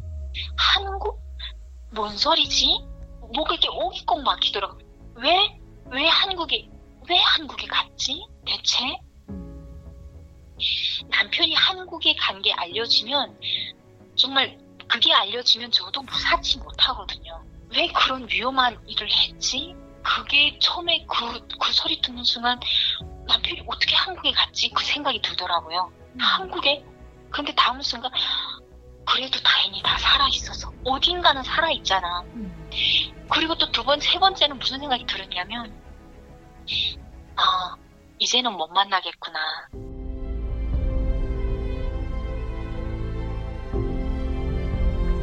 [0.57, 1.21] 한국?
[1.93, 2.79] 뭔 소리지?
[3.33, 4.77] 뭐가 이렇게 오기 꼭 막히더라고.
[5.15, 5.59] 왜?
[5.85, 6.69] 왜 한국에,
[7.09, 8.25] 왜 한국에 갔지?
[8.45, 8.83] 대체?
[11.09, 13.37] 남편이 한국에 간 게 알려지면
[14.15, 14.57] 정말
[14.87, 17.43] 그게 알려지면 저도 무사치 못하거든요.
[17.69, 19.75] 왜 그런 위험한 일을 했지?
[20.03, 22.59] 그게 처음에 그, 그 소리 듣는 순간
[23.27, 24.69] 남편이 어떻게 한국에 갔지?
[24.71, 25.91] 그 생각이 들더라고요.
[26.13, 26.19] 음.
[26.19, 26.83] 한국에?
[27.29, 28.11] 근데 다음 순간
[29.05, 32.21] 그래도 다행히 다 살아있어서 어딘가는 살아있잖아.
[32.35, 32.69] 음.
[33.29, 35.73] 그리고 또 두 번, 세 번째는 무슨 생각이 들었냐면
[37.35, 37.75] 아,
[38.19, 39.39] 이제는 못 만나겠구나.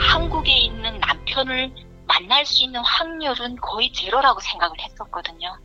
[0.00, 1.74] 한국에 있는 남편을
[2.06, 5.58] 만날 수 있는 확률은 거의 제로라고 생각을 했었거든요.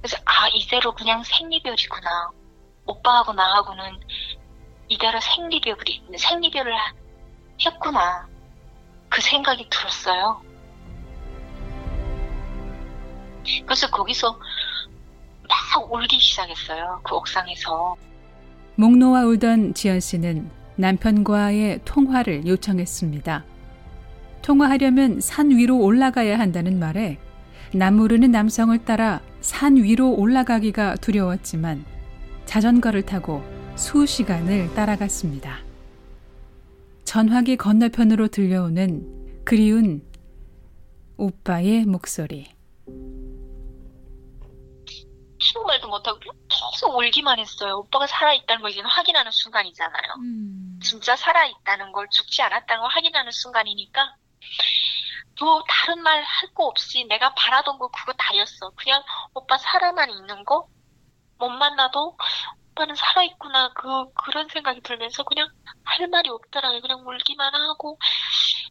[0.00, 2.30] 그래서 아 이대로 그냥 생리별이구나.
[2.86, 4.00] 오빠하고 나하고는
[4.88, 6.72] 이대로 생리별이 생리별을
[7.64, 8.28] 했구나.
[9.08, 10.42] 그 생각이 들었어요.
[13.64, 14.38] 그래서 거기서
[15.48, 17.00] 막 울기 시작했어요.
[17.04, 17.96] 그 옥상에서.
[18.76, 23.44] 목 놓아 울던 지연 씨는 남편과의 통화를 요청했습니다.
[24.42, 27.18] 통화하려면 산 위로 올라가야 한다는 말에
[27.72, 31.84] 나무르는 남성을 따라 산 위로 올라가기가 두려웠지만
[32.54, 33.42] 자전거를 타고
[33.76, 35.58] 수시간을 따라갔습니다.
[37.04, 40.08] 전화기 건너편으로 들려오는 그리운
[41.16, 42.54] 오빠의 목소리.
[45.56, 47.78] 아무 말도 못하고 계속 울기만 했어요.
[47.78, 50.14] 오빠가 살아있다는 걸 이제는 확인하는 순간이잖아요.
[50.20, 50.78] 음.
[50.80, 54.14] 진짜 살아있다는 걸 죽지 않았다는 걸 확인하는 순간이니까
[55.34, 58.70] 또 다른 말 할 거 없이 내가 바라던 거 그거 다였어.
[58.76, 59.02] 그냥
[59.34, 60.68] 오빠 살아만 있는 거
[61.44, 62.16] 못 만나도
[62.70, 65.48] 오빠는 살아있구나 그 그런 생각이 들면서 그냥
[65.84, 66.80] 할 말이 없더라고요.
[66.80, 67.98] 그냥 울기만 하고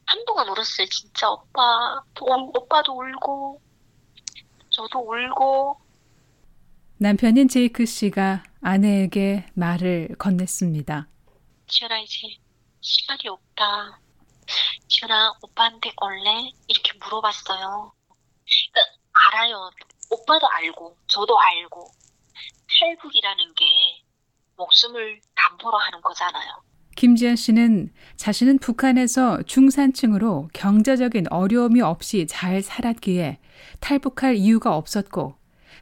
[0.05, 0.87] 한동안 울었어요.
[0.87, 3.61] 진짜 오빠 오, 오빠도 울고
[4.69, 5.79] 저도 울고
[6.97, 11.07] 남편인 제이크 씨가 아내에게 말을 건넸습니다.
[11.67, 12.27] 지연아 이제
[12.81, 13.99] 시간이 없다.
[14.87, 16.51] 지연아 오빠한테 올래?
[16.67, 17.93] 이렇게 물어봤어요.
[18.45, 18.81] 그러니까
[19.13, 19.69] 알아요.
[20.09, 21.91] 오빠도 알고 저도 알고
[22.79, 23.65] 탈북이라는 게
[24.57, 26.63] 목숨을 담보로 하는 거잖아요.
[26.95, 33.39] 김지연 씨는 자신은 북한에서 중산층으로 경제적인 어려움이 없이 잘 살았기에
[33.79, 35.35] 탈북할 이유가 없었고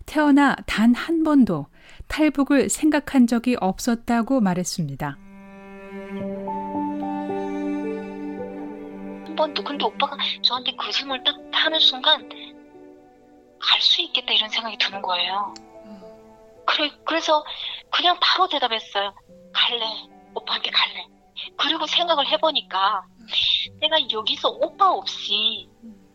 [0.06, 1.68] 태어나 단 한 번도
[2.08, 5.18] 탈북을 생각한 적이 없었다고 말했습니다.
[9.26, 11.36] 한 번도 근데 오빠가 저한테 그 질문을 딱
[11.66, 12.28] 하는 순간
[13.60, 15.54] 갈 수 있겠다 이런 생각이 드는 거예요.
[16.72, 17.44] 그래, 그래서
[17.92, 19.14] 그냥 바로 대답했어요.
[19.54, 19.86] 갈래.
[20.34, 21.06] 오빠한테 갈래.
[21.58, 23.04] 그리고 생각을 해보니까
[23.80, 25.68] 내가 여기서 오빠 없이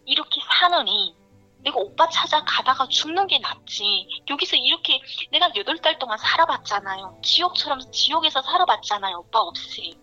[0.06, 1.14] 이렇게 사느니
[1.62, 4.08] 내가 오빠 찾아가다가 죽는 게 낫지.
[4.30, 5.00] 여기서 이렇게
[5.30, 7.18] 내가 여덟 달 동안 살아봤잖아요.
[7.22, 9.18] 지옥처럼 지옥에서 살아봤잖아요.
[9.18, 9.98] 오빠 없이.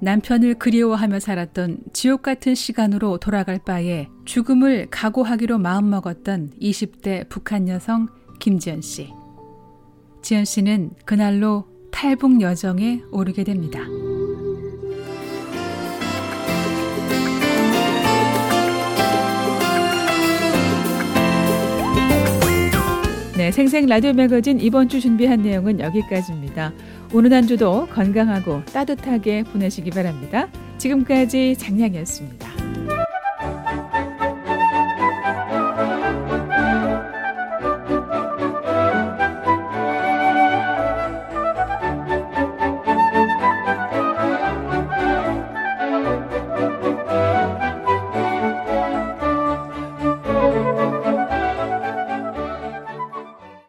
[0.00, 8.08] 남편을 그리워하며 살았던 지옥 같은 시간으로 돌아갈 바에 죽음을 각오하기로 마음먹었던 20대 북한 여성
[8.40, 9.21] 김지연 씨.
[10.22, 13.80] 지연 씨는 그날로 탈북 여정에 오르게 됩니다.
[23.36, 26.72] 네, 생생 라디오 매거진 이번 주 준비한 내용은 여기까지입니다.
[27.12, 30.48] 오늘 한 주도 건강하고 따뜻하게 보내시기 바랍니다.
[30.78, 32.71] 지금까지 장량이었습니다.